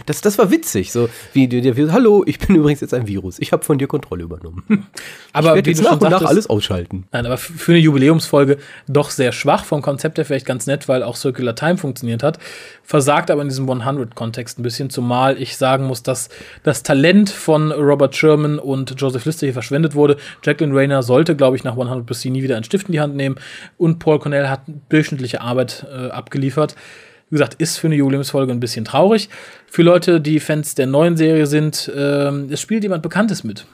Das, 0.05 0.21
das 0.21 0.37
war 0.37 0.51
witzig. 0.51 0.91
So, 0.91 1.09
wie 1.33 1.47
der, 1.47 1.75
Virus, 1.75 1.91
hallo, 1.91 2.23
ich 2.25 2.39
bin 2.39 2.55
übrigens 2.55 2.81
jetzt 2.81 2.93
ein 2.93 3.07
Virus. 3.07 3.39
Ich 3.39 3.51
habe 3.51 3.63
von 3.63 3.77
dir 3.77 3.87
Kontrolle 3.87 4.23
übernommen. 4.23 4.87
aber 5.33 5.57
ich 5.57 5.65
wie 5.65 5.69
jetzt 5.71 5.83
nach 5.83 5.99
und 5.99 6.09
nach 6.09 6.23
alles 6.23 6.49
ausschalten. 6.49 7.05
Nein, 7.11 7.25
aber 7.25 7.37
für 7.37 7.71
eine 7.71 7.79
Jubiläumsfolge 7.79 8.57
doch 8.87 9.09
sehr 9.09 9.31
schwach. 9.31 9.65
Vom 9.65 9.81
Konzept 9.81 10.17
her 10.17 10.25
vielleicht 10.25 10.45
ganz 10.45 10.67
nett, 10.67 10.87
weil 10.87 11.03
auch 11.03 11.15
Circular 11.15 11.55
Time 11.55 11.77
funktioniert 11.77 12.23
hat. 12.23 12.39
Versagt 12.83 13.31
aber 13.31 13.41
in 13.41 13.49
diesem 13.49 13.69
100-Kontext 13.69 14.59
ein 14.59 14.63
bisschen, 14.63 14.89
zumal 14.89 15.41
ich 15.41 15.57
sagen 15.57 15.85
muss, 15.85 16.03
dass 16.03 16.29
das 16.63 16.83
Talent 16.83 17.29
von 17.29 17.71
Robert 17.71 18.15
Sherman 18.15 18.59
und 18.59 18.95
Joseph 18.97 19.25
Lister 19.25 19.47
hier 19.47 19.53
verschwendet 19.53 19.95
wurde. 19.95 20.17
Jacqueline 20.43 20.75
Rayner 20.75 21.03
sollte, 21.03 21.35
glaube 21.35 21.55
ich, 21.55 21.63
nach 21.63 21.73
100 21.73 22.05
plus 22.05 22.21
C 22.21 22.29
nie 22.29 22.43
wieder 22.43 22.55
einen 22.55 22.63
Stift 22.63 22.87
in 22.87 22.93
die 22.93 23.01
Hand 23.01 23.15
nehmen. 23.15 23.35
Und 23.77 23.99
Paul 23.99 24.19
Cornell 24.19 24.47
hat 24.47 24.61
durchschnittliche 24.89 25.41
Arbeit 25.41 25.85
äh, 25.91 26.09
abgeliefert. 26.09 26.75
Wie 27.31 27.35
gesagt, 27.35 27.55
ist 27.55 27.77
für 27.77 27.87
eine 27.87 27.95
Jubiläumsfolge 27.95 28.51
ein 28.51 28.59
bisschen 28.59 28.83
traurig. 28.83 29.29
Für 29.67 29.83
Leute, 29.83 30.19
die 30.19 30.41
Fans 30.41 30.75
der 30.75 30.85
neuen 30.85 31.15
Serie 31.15 31.47
sind, 31.47 31.89
ähm, 31.95 32.49
es 32.51 32.59
spielt 32.59 32.83
jemand 32.83 33.03
Bekanntes 33.03 33.45
mit 33.45 33.65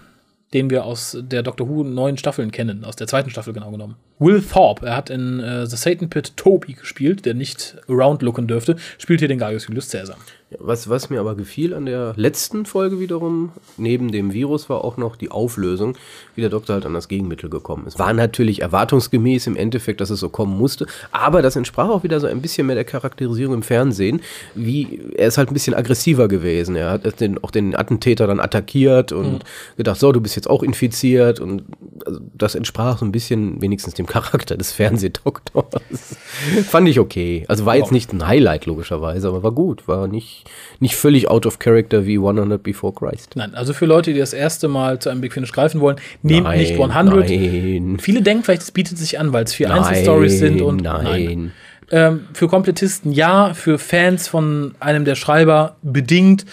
den 0.54 0.70
wir 0.70 0.86
aus 0.86 1.18
der 1.20 1.44
Doctor 1.44 1.68
Who 1.68 1.84
neuen 1.84 2.18
Staffeln 2.18 2.52
kennen, 2.52 2.86
aus 2.86 2.96
der 2.96 3.08
zweiten 3.08 3.30
Staffel 3.30 3.54
genau 3.54 3.72
genommen. 3.72 3.96
Will 4.20 4.42
Thorpe, 4.42 4.86
er 4.86 4.96
hat 4.96 5.10
in 5.10 5.40
äh, 5.40 5.68
The 5.68 5.76
Satan 5.76 6.10
Pit 6.10 6.36
Toby 6.38 6.74
gespielt, 6.74 7.26
der 7.26 7.34
nicht 7.34 7.78
around 7.88 8.22
looken 8.22 8.48
dürfte, 8.48 8.76
spielt 8.98 9.20
hier 9.20 9.28
den 9.28 9.38
Gaius 9.38 9.68
Julius 9.68 9.90
Caesar. 9.90 10.18
Was, 10.60 10.90
was 10.90 11.10
mir 11.10 11.20
aber 11.20 11.36
gefiel 11.36 11.74
an 11.74 11.86
der 11.86 12.14
letzten 12.16 12.66
Folge 12.66 13.02
wiederum, 13.02 13.52
neben 13.76 14.14
dem 14.14 14.32
Virus, 14.32 14.70
war 14.70 14.86
auch 14.86 14.96
noch 14.96 15.18
die 15.18 15.30
Auflösung, 15.30 15.98
wie 16.36 16.42
der 16.42 16.50
Doktor 16.50 16.76
halt 16.76 16.86
an 16.86 16.94
das 16.94 17.10
Gegenmittel 17.10 17.50
gekommen 17.50 17.86
ist. 17.86 18.00
War 18.00 18.14
natürlich 18.14 18.62
erwartungsgemäß 18.62 19.46
im 19.48 19.58
Endeffekt, 19.58 20.00
dass 20.00 20.10
es 20.10 20.22
so 20.22 20.30
kommen 20.30 20.58
musste, 20.58 20.88
aber 21.12 21.42
das 21.42 21.58
entsprach 21.58 21.90
auch 21.90 22.04
wieder 22.04 22.22
so 22.22 22.28
ein 22.28 22.42
bisschen 22.42 22.66
mehr 22.66 22.78
der 22.78 22.86
Charakterisierung 22.86 23.56
im 23.56 23.62
Fernsehen, 23.62 24.22
wie 24.56 25.02
er 25.18 25.28
ist 25.28 25.38
halt 25.38 25.52
ein 25.52 25.54
bisschen 25.54 25.74
aggressiver 25.74 26.30
gewesen. 26.30 26.78
Er 26.78 26.92
hat 26.92 27.20
den, 27.20 27.44
auch 27.44 27.52
den 27.52 27.76
Attentäter 27.76 28.26
dann 28.26 28.40
attackiert 28.40 29.12
und 29.12 29.44
gedacht, 29.76 30.00
so, 30.00 30.14
du 30.14 30.22
bist 30.22 30.36
jetzt 30.38 30.50
auch 30.50 30.64
infiziert 30.64 31.42
und 31.42 31.64
also 32.06 32.22
das 32.34 32.56
entsprach 32.56 33.00
so 33.00 33.06
ein 33.06 33.12
bisschen 33.12 33.62
wenigstens 33.62 33.96
dem 33.96 34.06
Charakter 34.06 34.56
des 34.56 34.72
Fernsehdoktors. 34.72 35.66
Fand 36.70 36.88
ich 36.88 37.00
okay. 37.00 37.44
Also 37.50 37.66
war 37.66 37.76
jetzt 37.76 37.92
nicht 37.92 38.14
ein 38.14 38.26
Highlight 38.26 38.66
logischerweise, 38.66 39.28
aber 39.28 39.44
war 39.44 39.52
gut. 39.52 39.88
War 39.88 40.08
nicht, 40.08 40.46
nicht 40.80 40.96
völlig 40.96 41.30
out 41.30 41.46
of 41.46 41.60
character 41.60 42.06
wie 42.06 42.16
100 42.16 42.64
Before 42.64 42.94
Christ. 42.94 43.36
Nein, 43.36 43.54
also 43.56 43.74
für 43.74 43.86
Leute, 43.86 44.14
die 44.14 44.20
das 44.20 44.34
erste 44.34 44.70
Mal 44.70 45.00
zu 45.00 45.10
einem 45.10 45.20
Big 45.20 45.34
Finish 45.34 45.52
greifen 45.52 45.82
wollen, 45.82 45.98
nehmt 46.22 46.46
Nein, 46.46 46.60
nicht 46.60 46.80
100. 46.80 47.30
Nein. 47.30 47.98
Viele 48.00 48.22
denken 48.22 48.44
vielleicht, 48.44 48.62
es 48.62 48.72
bietet 48.72 48.98
sich 48.98 49.20
an, 49.20 49.34
weil 49.34 49.44
es 49.44 49.54
vier 49.54 49.68
Nein, 49.68 49.80
Einzelstories 49.84 50.40
sind 50.40 50.62
und 50.62 50.82
nein. 50.84 51.52
Ähm, 51.90 52.28
für 52.34 52.48
Komplettisten 52.48 53.12
ja, 53.14 53.54
für 53.54 53.80
Fans 53.80 54.28
von 54.28 54.76
einem 54.80 55.06
der 55.06 55.16
Schreiber 55.16 55.78
bedingt, 55.82 56.46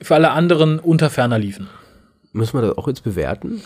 für 0.00 0.14
alle 0.14 0.30
anderen 0.30 0.78
unter 0.78 1.10
ferner 1.10 1.38
liefen. 1.38 1.68
Müssen 2.32 2.58
wir 2.58 2.62
das 2.62 2.78
auch 2.78 2.88
jetzt 2.88 3.04
bewerten? 3.04 3.62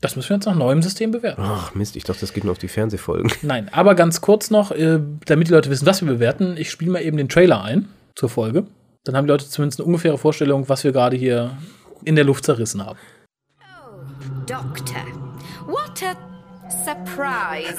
Das 0.00 0.16
müssen 0.16 0.28
wir 0.30 0.36
jetzt 0.36 0.46
nach 0.46 0.54
neuem 0.54 0.82
System 0.82 1.12
bewerten. 1.12 1.40
Ach 1.42 1.74
Mist, 1.74 1.96
ich 1.96 2.04
dachte, 2.04 2.20
das 2.20 2.32
geht 2.34 2.44
nur 2.44 2.52
auf 2.52 2.58
die 2.58 2.68
Fernsehfolgen. 2.68 3.32
Nein, 3.42 3.70
aber 3.72 3.94
ganz 3.94 4.20
kurz 4.20 4.50
noch, 4.50 4.70
äh, 4.70 5.00
damit 5.24 5.48
die 5.48 5.52
Leute 5.52 5.70
wissen, 5.70 5.86
was 5.86 6.02
wir 6.02 6.12
bewerten. 6.12 6.56
Ich 6.58 6.70
spiele 6.70 6.90
mal 6.90 7.02
eben 7.02 7.16
den 7.16 7.28
Trailer 7.28 7.62
ein 7.62 7.88
zur 8.14 8.28
Folge. 8.28 8.66
Dann 9.04 9.16
haben 9.16 9.26
die 9.26 9.30
Leute 9.32 9.48
zumindest 9.48 9.80
eine 9.80 9.86
ungefähre 9.86 10.18
Vorstellung, 10.18 10.68
was 10.68 10.84
wir 10.84 10.92
gerade 10.92 11.16
hier 11.16 11.56
in 12.04 12.16
der 12.16 12.24
Luft 12.24 12.44
zerrissen 12.44 12.84
haben. 12.84 12.98
Doctor, 14.46 15.04
what 15.66 16.02
a 16.02 16.14
surprise. 16.84 17.76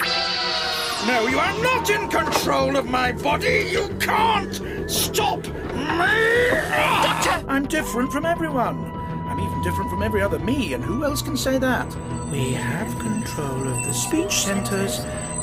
No, 1.05 1.27
you 1.27 1.37
are 1.37 1.53
not 1.61 1.87
in 1.89 2.09
control 2.09 2.75
of 2.75 2.85
my 2.85 3.11
body. 3.11 3.67
You 3.71 3.87
can't 3.99 4.89
stop 4.89 5.45
me. 5.45 6.49
Doctor! 7.03 7.45
I'm 7.47 7.67
different 7.67 8.11
from 8.11 8.25
everyone. 8.25 8.94
I'm 9.35 9.41
even 9.41 9.61
different 9.63 9.89
from 9.89 10.01
every 10.01 10.21
other 10.21 10.39
me, 10.39 10.73
and 10.73 10.81
who 10.81 11.03
else 11.03 11.21
can 11.21 11.35
say 11.35 11.57
that? 11.57 11.93
We 12.31 12.53
have 12.53 12.87
control 12.99 13.67
of 13.67 13.83
the 13.83 13.91
speech 13.91 14.31
centers 14.31 15.01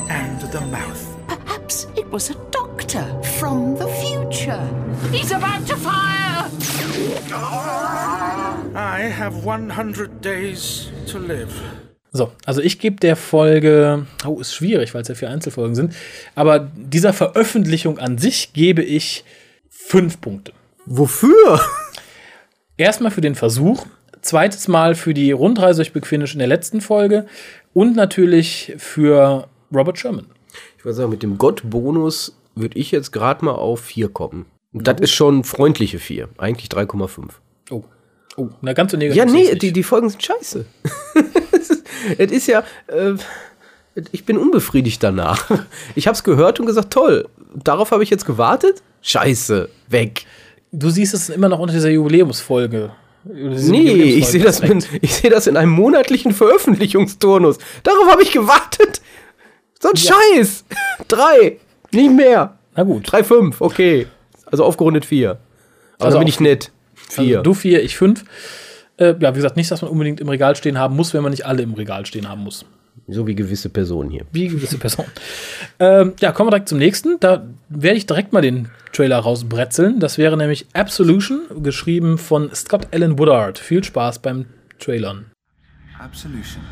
and 0.09 0.41
the 0.51 0.61
mouth. 0.61 1.15
Perhaps 1.27 1.85
it 1.95 2.09
was 2.11 2.31
a 2.31 2.33
doctor 2.49 3.05
from 3.37 3.75
the 3.75 3.87
future. 4.01 4.67
He's 5.11 5.31
about 5.31 5.67
to 5.67 5.75
fire! 5.75 6.49
I 8.75 9.01
have 9.01 9.45
100 9.45 10.21
days 10.21 10.89
to 11.09 11.19
live. 11.19 11.53
So, 12.13 12.31
also 12.45 12.61
ich 12.61 12.79
gebe 12.79 12.95
der 12.95 13.15
Folge, 13.15 14.07
oh, 14.25 14.39
ist 14.39 14.55
schwierig, 14.55 14.95
weil 14.95 15.03
es 15.03 15.07
ja 15.07 15.13
vier 15.13 15.29
Einzelfolgen 15.29 15.75
sind, 15.75 15.93
aber 16.33 16.57
dieser 16.59 17.13
Veröffentlichung 17.13 17.99
an 17.99 18.17
sich 18.17 18.53
gebe 18.53 18.81
ich 18.81 19.23
fünf 19.69 20.19
Punkte. 20.19 20.51
Wofür? 20.87 21.59
Erstmal 22.77 23.11
für 23.11 23.21
den 23.21 23.35
Versuch, 23.35 23.85
zweites 24.21 24.67
Mal 24.67 24.95
für 24.95 25.13
die 25.13 25.31
Rundreise 25.31 25.77
durch 25.77 25.93
Big 25.93 26.07
Finish 26.07 26.33
in 26.33 26.39
der 26.39 26.47
letzten 26.47 26.81
Folge 26.81 27.27
und 27.73 27.95
natürlich 27.95 28.73
für 28.77 29.47
Robert 29.73 29.99
Sherman. 29.99 30.25
Ich 30.77 30.85
würde 30.85 30.95
sagen, 30.95 31.11
mit 31.11 31.21
dem 31.21 31.37
Gott-Bonus 31.37 32.35
würde 32.55 32.77
ich 32.77 32.91
jetzt 32.91 33.11
gerade 33.11 33.45
mal 33.45 33.51
auf 33.51 33.81
4 33.81 34.09
kommen. 34.09 34.45
Und 34.71 34.87
das 34.87 34.99
ist 35.01 35.11
schon 35.11 35.43
freundliche 35.43 35.99
4. 35.99 36.29
Eigentlich 36.37 36.69
3,5. 36.69 37.29
Oh. 37.69 37.83
Oh, 38.35 38.49
na 38.61 38.73
ganz 38.73 38.91
so 38.91 38.97
negativ. 38.97 39.17
Ja, 39.17 39.25
nee, 39.25 39.55
die, 39.55 39.71
die 39.71 39.83
Folgen 39.83 40.09
sind 40.09 40.23
scheiße. 40.23 40.65
es, 41.51 41.69
ist, 41.69 41.83
es 42.17 42.31
ist 42.31 42.47
ja, 42.47 42.63
äh, 42.87 43.13
ich 44.11 44.25
bin 44.25 44.39
unbefriedigt 44.39 45.03
danach. 45.03 45.51
Ich 45.93 46.07
habe 46.07 46.15
es 46.15 46.23
gehört 46.23 46.59
und 46.59 46.65
gesagt, 46.65 46.91
toll, 46.91 47.29
darauf 47.53 47.91
habe 47.91 48.01
ich 48.01 48.09
jetzt 48.09 48.25
gewartet. 48.25 48.81
Scheiße, 49.03 49.69
weg. 49.89 50.25
Du 50.73 50.89
siehst 50.89 51.13
es 51.13 51.29
immer 51.29 51.49
noch 51.49 51.59
unter 51.59 51.73
dieser 51.73 51.89
Jubiläumsfolge. 51.91 52.91
Nee, 53.25 53.91
ich 53.91 54.27
sehe 54.27 54.43
das, 54.43 54.61
ich 55.01 55.13
seh 55.13 55.29
das 55.29 55.47
in 55.47 55.55
einem 55.55 55.71
monatlichen 55.71 56.33
Veröffentlichungsturnus. 56.33 57.57
Darauf 57.83 58.11
habe 58.11 58.23
ich 58.23 58.31
gewartet. 58.31 58.99
So 59.79 59.89
ein 59.89 59.95
Scheiß. 59.95 60.65
Drei, 61.07 61.57
nicht 61.91 62.11
mehr. 62.11 62.57
Na 62.75 62.83
gut. 62.83 63.07
3,5, 63.07 63.55
okay. 63.59 64.07
Also 64.45 64.65
aufgerundet 64.65 65.05
4. 65.05 65.29
Aber 65.31 65.39
Also 66.05 66.17
dann 66.17 66.19
bin 66.25 66.27
ich 66.27 66.39
nett. 66.39 66.71
4. 67.09 67.23
Also 67.37 67.41
du 67.43 67.53
vier, 67.53 67.83
ich 67.83 67.95
fünf. 67.95 68.25
Äh, 68.97 69.13
ja, 69.19 69.31
wie 69.33 69.37
gesagt, 69.37 69.55
nicht, 69.57 69.69
dass 69.71 69.81
man 69.83 69.91
unbedingt 69.91 70.19
im 70.19 70.29
Regal 70.29 70.55
stehen 70.55 70.77
haben 70.79 70.95
muss, 70.95 71.13
wenn 71.13 71.21
man 71.21 71.31
nicht 71.31 71.45
alle 71.45 71.61
im 71.61 71.73
Regal 71.73 72.05
stehen 72.05 72.27
haben 72.27 72.43
muss. 72.43 72.65
So 73.07 73.27
wie 73.27 73.35
gewisse 73.35 73.69
Personen 73.69 74.09
hier. 74.09 74.25
Wie 74.31 74.47
gewisse 74.47 74.77
Personen. 74.77 75.09
ähm, 75.79 76.13
ja, 76.19 76.31
kommen 76.31 76.47
wir 76.47 76.51
direkt 76.51 76.69
zum 76.69 76.77
nächsten. 76.77 77.19
Da 77.19 77.45
werde 77.69 77.97
ich 77.97 78.05
direkt 78.05 78.33
mal 78.33 78.41
den 78.41 78.69
Trailer 78.93 79.19
rausbretzeln. 79.19 79.99
Das 79.99 80.17
wäre 80.17 80.37
nämlich 80.37 80.67
Absolution, 80.73 81.63
geschrieben 81.63 82.17
von 82.17 82.53
Scott 82.53 82.87
Allen 82.91 83.17
Woodard. 83.17 83.57
Viel 83.57 83.83
Spaß 83.83 84.19
beim 84.19 84.45
Trailern. 84.79 85.25
Absolution. 85.99 86.63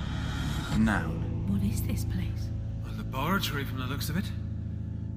Noun. 0.77 1.23
What 1.47 1.61
is 1.63 1.81
this 1.81 2.05
place? 2.05 2.49
A 2.85 2.97
laboratory 2.97 3.65
from 3.65 3.79
the 3.79 3.91
looks 3.91 4.09
of 4.09 4.17
it. 4.17 4.25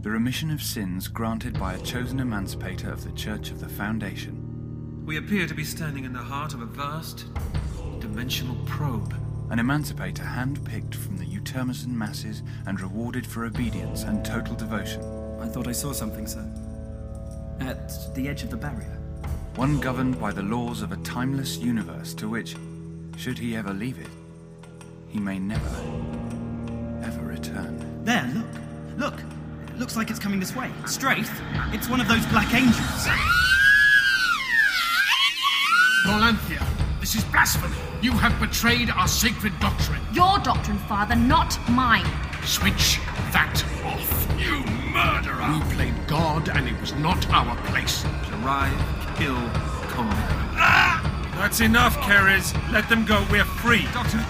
The 0.02 0.10
remission 0.10 0.50
of 0.50 0.62
sins 0.62 1.08
granted 1.08 1.54
by 1.54 1.74
a 1.74 1.78
chosen 1.78 2.20
emancipator 2.20 2.92
of 2.92 3.02
the 3.02 3.12
Church 3.12 3.50
of 3.50 3.60
the 3.60 3.68
Foundation. 3.68 5.04
We 5.06 5.18
appear 5.18 5.46
to 5.46 5.54
be 5.54 5.64
standing 5.64 6.04
in 6.04 6.12
the 6.12 6.18
heart 6.18 6.54
of 6.54 6.60
a 6.60 6.66
vast, 6.66 7.26
dimensional 8.00 8.56
probe. 8.66 9.14
An 9.54 9.60
emancipator 9.60 10.24
handpicked 10.24 10.96
from 10.96 11.16
the 11.16 11.24
Utermison 11.24 11.94
masses 11.94 12.42
and 12.66 12.80
rewarded 12.80 13.24
for 13.24 13.44
obedience 13.44 14.02
and 14.02 14.24
total 14.24 14.56
devotion. 14.56 15.00
I 15.40 15.46
thought 15.46 15.68
I 15.68 15.70
saw 15.70 15.92
something, 15.92 16.26
sir. 16.26 16.44
At 17.60 18.12
the 18.16 18.28
edge 18.28 18.42
of 18.42 18.50
the 18.50 18.56
barrier. 18.56 18.98
One 19.54 19.78
governed 19.78 20.18
by 20.18 20.32
the 20.32 20.42
laws 20.42 20.82
of 20.82 20.90
a 20.90 20.96
timeless 21.04 21.56
universe 21.58 22.14
to 22.14 22.28
which, 22.28 22.56
should 23.16 23.38
he 23.38 23.54
ever 23.54 23.72
leave 23.72 24.00
it, 24.00 24.08
he 25.06 25.20
may 25.20 25.38
never, 25.38 25.70
ever 27.04 27.24
return. 27.24 28.04
There, 28.04 28.28
look. 28.98 28.98
Look. 28.98 29.22
Looks 29.78 29.96
like 29.96 30.10
it's 30.10 30.18
coming 30.18 30.40
this 30.40 30.56
way. 30.56 30.72
Straight. 30.84 31.30
It's 31.72 31.88
one 31.88 32.00
of 32.00 32.08
those 32.08 32.26
black 32.26 32.52
angels. 32.52 33.06
Norlanthia, 36.08 36.83
this 37.04 37.16
is 37.16 37.24
blasphemy. 37.24 37.76
You 38.00 38.12
have 38.12 38.40
betrayed 38.40 38.88
our 38.88 39.06
sacred 39.06 39.52
doctrine. 39.60 40.00
Your 40.14 40.38
doctrine, 40.38 40.78
Father, 40.78 41.14
not 41.14 41.58
mine. 41.68 42.06
Switch 42.46 42.98
that 43.30 43.62
off. 43.84 44.08
You 44.40 44.64
murderer! 44.88 45.52
We 45.52 45.74
played 45.74 46.06
God, 46.06 46.48
and 46.48 46.66
it 46.66 46.80
was 46.80 46.94
not 46.94 47.28
our 47.28 47.56
place. 47.68 48.06
Arrive, 48.32 48.72
kill, 49.18 49.36
conquer. 49.92 50.16
Ah! 50.56 50.96
That's 51.36 51.60
enough, 51.60 51.94
Keres. 51.98 52.54
Let 52.72 52.88
them 52.88 53.04
go. 53.04 53.22
We're 53.30 53.44
free. 53.44 53.84
Doctor, 53.92 54.24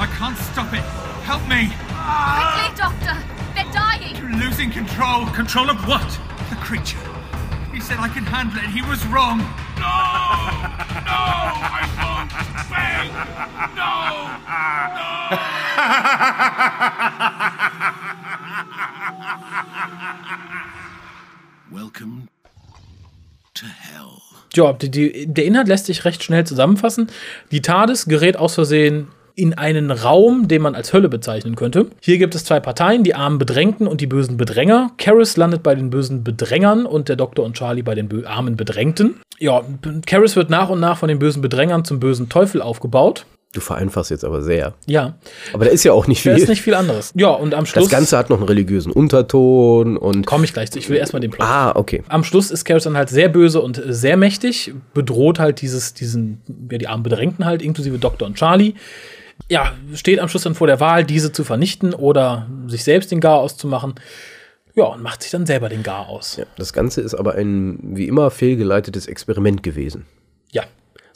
I 0.00 0.10
can't 0.18 0.36
stop 0.36 0.72
it. 0.72 0.82
Help 1.22 1.42
me! 1.42 1.66
Quickly, 1.68 1.94
ah! 1.94 2.74
Doctor! 2.74 3.14
They're 3.54 3.72
dying! 3.72 4.16
You're 4.16 4.44
losing 4.44 4.72
control. 4.72 5.26
Control 5.26 5.70
of 5.70 5.78
what? 5.86 6.10
The 6.50 6.56
creature. 6.56 6.98
He 7.72 7.80
said 7.80 7.98
I 8.00 8.08
could 8.08 8.24
handle 8.24 8.58
it. 8.58 8.70
He 8.70 8.82
was 8.82 9.06
wrong. 9.06 9.46
No! 9.86 9.92
No! 11.04 11.20
I 11.72 11.84
won't! 12.00 12.30
No! 13.76 13.92
Welcome 21.70 22.28
to 23.54 23.66
hell. 23.66 24.22
Ja, 24.54 24.72
die, 24.72 24.90
die, 24.90 25.26
der 25.26 25.44
Inhalt 25.44 25.68
lässt 25.68 25.86
sich 25.86 26.04
recht 26.04 26.22
schnell 26.24 26.46
zusammenfassen. 26.46 27.10
Die 27.50 27.62
TARDIS 27.62 28.06
gerät 28.06 28.36
aus 28.36 28.54
Versehen 28.54 29.08
in 29.36 29.52
einen 29.54 29.90
Raum, 29.90 30.48
den 30.48 30.62
man 30.62 30.74
als 30.74 30.92
Hölle 30.94 31.08
bezeichnen 31.10 31.56
könnte. 31.56 31.88
Hier 32.00 32.16
gibt 32.16 32.34
es 32.34 32.44
zwei 32.44 32.58
Parteien, 32.58 33.04
die 33.04 33.14
armen 33.14 33.38
Bedrängten 33.38 33.86
und 33.86 34.00
die 34.00 34.06
bösen 34.06 34.38
Bedränger. 34.38 34.90
Karis 34.96 35.36
landet 35.36 35.62
bei 35.62 35.74
den 35.74 35.90
bösen 35.90 36.24
Bedrängern 36.24 36.86
und 36.86 37.10
der 37.10 37.16
Doktor 37.16 37.44
und 37.44 37.54
Charlie 37.54 37.82
bei 37.82 37.94
den 37.94 38.24
armen 38.26 38.56
Bedrängten. 38.56 39.20
Ja, 39.38 39.62
Karis 40.06 40.36
wird 40.36 40.48
nach 40.48 40.70
und 40.70 40.80
nach 40.80 40.96
von 40.98 41.08
den 41.08 41.18
bösen 41.18 41.42
Bedrängern 41.42 41.84
zum 41.84 42.00
bösen 42.00 42.30
Teufel 42.30 42.62
aufgebaut. 42.62 43.26
Du 43.52 43.60
vereinfachst 43.60 44.10
jetzt 44.10 44.24
aber 44.24 44.42
sehr. 44.42 44.74
Ja, 44.86 45.14
Aber 45.52 45.64
da 45.66 45.70
ist 45.70 45.82
ja 45.84 45.92
auch 45.92 46.06
nicht 46.06 46.24
da 46.26 46.34
viel. 46.34 46.42
ist 46.42 46.48
nicht 46.48 46.60
viel 46.62 46.74
anderes. 46.74 47.12
Ja, 47.14 47.28
und 47.28 47.54
am 47.54 47.64
Schluss 47.64 47.84
das 47.84 47.90
Ganze 47.90 48.18
hat 48.18 48.28
noch 48.28 48.38
einen 48.38 48.48
religiösen 48.48 48.92
Unterton 48.92 49.96
und. 49.96 50.26
komme 50.26 50.44
ich 50.44 50.52
gleich 50.52 50.70
zu. 50.70 50.78
Ich 50.78 50.88
will 50.90 50.96
erstmal 50.96 51.20
den 51.20 51.30
Plot. 51.30 51.46
Ah, 51.46 51.72
okay. 51.74 52.02
Am 52.08 52.24
Schluss 52.24 52.50
ist 52.50 52.64
Karis 52.64 52.84
dann 52.84 52.96
halt 52.96 53.08
sehr 53.08 53.28
böse 53.28 53.60
und 53.62 53.82
sehr 53.86 54.16
mächtig, 54.16 54.74
bedroht 54.94 55.38
halt 55.38 55.62
dieses, 55.62 55.94
diesen, 55.94 56.42
ja, 56.70 56.78
die 56.78 56.88
armen 56.88 57.02
Bedrängten 57.02 57.44
halt, 57.44 57.62
inklusive 57.62 57.98
Doktor 57.98 58.26
und 58.26 58.36
Charlie. 58.36 58.74
Ja, 59.48 59.74
steht 59.94 60.18
am 60.18 60.28
Schluss 60.28 60.42
dann 60.42 60.54
vor 60.54 60.66
der 60.66 60.80
Wahl, 60.80 61.04
diese 61.04 61.32
zu 61.32 61.44
vernichten 61.44 61.94
oder 61.94 62.46
sich 62.66 62.82
selbst 62.82 63.12
den 63.12 63.20
Gar 63.20 63.38
auszumachen. 63.38 63.94
Ja, 64.74 64.84
und 64.84 65.02
macht 65.02 65.22
sich 65.22 65.30
dann 65.30 65.46
selber 65.46 65.68
den 65.68 65.82
Gar 65.82 66.08
aus. 66.08 66.36
Ja, 66.36 66.44
das 66.56 66.72
Ganze 66.72 67.00
ist 67.00 67.14
aber 67.14 67.34
ein 67.34 67.78
wie 67.82 68.08
immer 68.08 68.30
fehlgeleitetes 68.30 69.06
Experiment 69.06 69.62
gewesen. 69.62 70.04
Ja. 70.52 70.64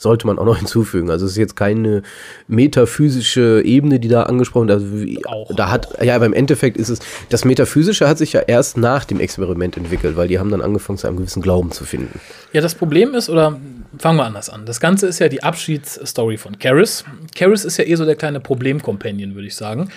Sollte 0.01 0.25
man 0.25 0.39
auch 0.39 0.45
noch 0.45 0.57
hinzufügen. 0.61 1.11
Also 1.11 1.25
es 1.25 1.33
ist 1.33 1.37
jetzt 1.37 1.55
keine 1.55 2.01
metaphysische 2.47 3.61
Ebene, 3.63 3.99
die 3.99 4.07
da 4.07 4.23
angesprochen 4.23 4.67
wird. 4.67 4.81
Also 4.81 5.05
Auch. 5.25 5.55
Da 5.55 5.69
hat, 5.69 6.01
ja, 6.03 6.15
aber 6.15 6.25
im 6.25 6.33
Endeffekt 6.33 6.75
ist 6.77 6.89
es, 6.89 6.99
das 7.29 7.45
Metaphysische 7.45 8.07
hat 8.07 8.17
sich 8.17 8.33
ja 8.33 8.39
erst 8.41 8.77
nach 8.77 9.05
dem 9.05 9.19
Experiment 9.19 9.77
entwickelt, 9.77 10.17
weil 10.17 10.27
die 10.27 10.39
haben 10.39 10.49
dann 10.49 10.61
angefangen, 10.61 10.97
zu 10.97 11.05
einem 11.05 11.17
gewissen 11.17 11.43
Glauben 11.43 11.71
zu 11.71 11.85
finden. 11.85 12.19
Ja, 12.51 12.61
das 12.61 12.73
Problem 12.73 13.13
ist, 13.13 13.29
oder 13.29 13.59
fangen 13.99 14.17
wir 14.17 14.25
anders 14.25 14.49
an. 14.49 14.65
Das 14.65 14.79
Ganze 14.79 15.05
ist 15.05 15.19
ja 15.19 15.29
die 15.29 15.43
Abschiedsstory 15.43 16.37
von 16.37 16.57
Karis. 16.57 17.05
Karis 17.35 17.63
ist 17.63 17.77
ja 17.77 17.85
eh 17.85 17.93
so 17.93 18.03
der 18.03 18.15
kleine 18.15 18.39
Problem-Companion, 18.39 19.35
würde 19.35 19.47
ich 19.47 19.55
sagen. 19.55 19.89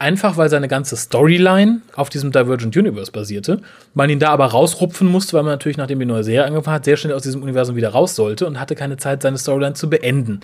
Einfach 0.00 0.38
weil 0.38 0.48
seine 0.48 0.66
ganze 0.66 0.96
Storyline 0.96 1.82
auf 1.94 2.08
diesem 2.08 2.32
Divergent 2.32 2.74
Universe 2.74 3.12
basierte. 3.12 3.60
Man 3.92 4.08
ihn 4.08 4.18
da 4.18 4.30
aber 4.30 4.46
rausrupfen 4.46 5.06
musste, 5.06 5.34
weil 5.34 5.42
man 5.42 5.52
natürlich, 5.52 5.76
nachdem 5.76 5.98
die 6.00 6.06
neue 6.06 6.24
Serie 6.24 6.46
angefangen 6.46 6.74
hat, 6.76 6.86
sehr 6.86 6.96
schnell 6.96 7.12
aus 7.12 7.20
diesem 7.22 7.42
Universum 7.42 7.76
wieder 7.76 7.90
raus 7.90 8.16
sollte 8.16 8.46
und 8.46 8.58
hatte 8.58 8.74
keine 8.74 8.96
Zeit, 8.96 9.20
seine 9.22 9.36
Storyline 9.36 9.74
zu 9.74 9.90
beenden. 9.90 10.40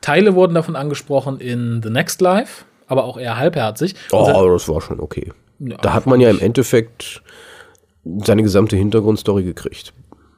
Teile 0.00 0.34
wurden 0.34 0.54
davon 0.54 0.74
angesprochen 0.74 1.38
in 1.38 1.82
The 1.84 1.90
Next 1.90 2.20
Life, 2.20 2.64
aber 2.88 3.04
auch 3.04 3.16
eher 3.16 3.38
halbherzig. 3.38 3.94
Oh, 4.10 4.24
se- 4.24 4.32
das 4.52 4.68
war 4.68 4.80
schon 4.80 4.98
okay. 4.98 5.32
da 5.60 5.92
hat 5.94 6.06
man 6.06 6.20
ja 6.20 6.28
im 6.28 6.40
Endeffekt 6.40 7.22
seine 8.24 8.42
gesamte 8.42 8.76
Hintergrundstory 8.76 9.44
gekriegt. 9.44 9.92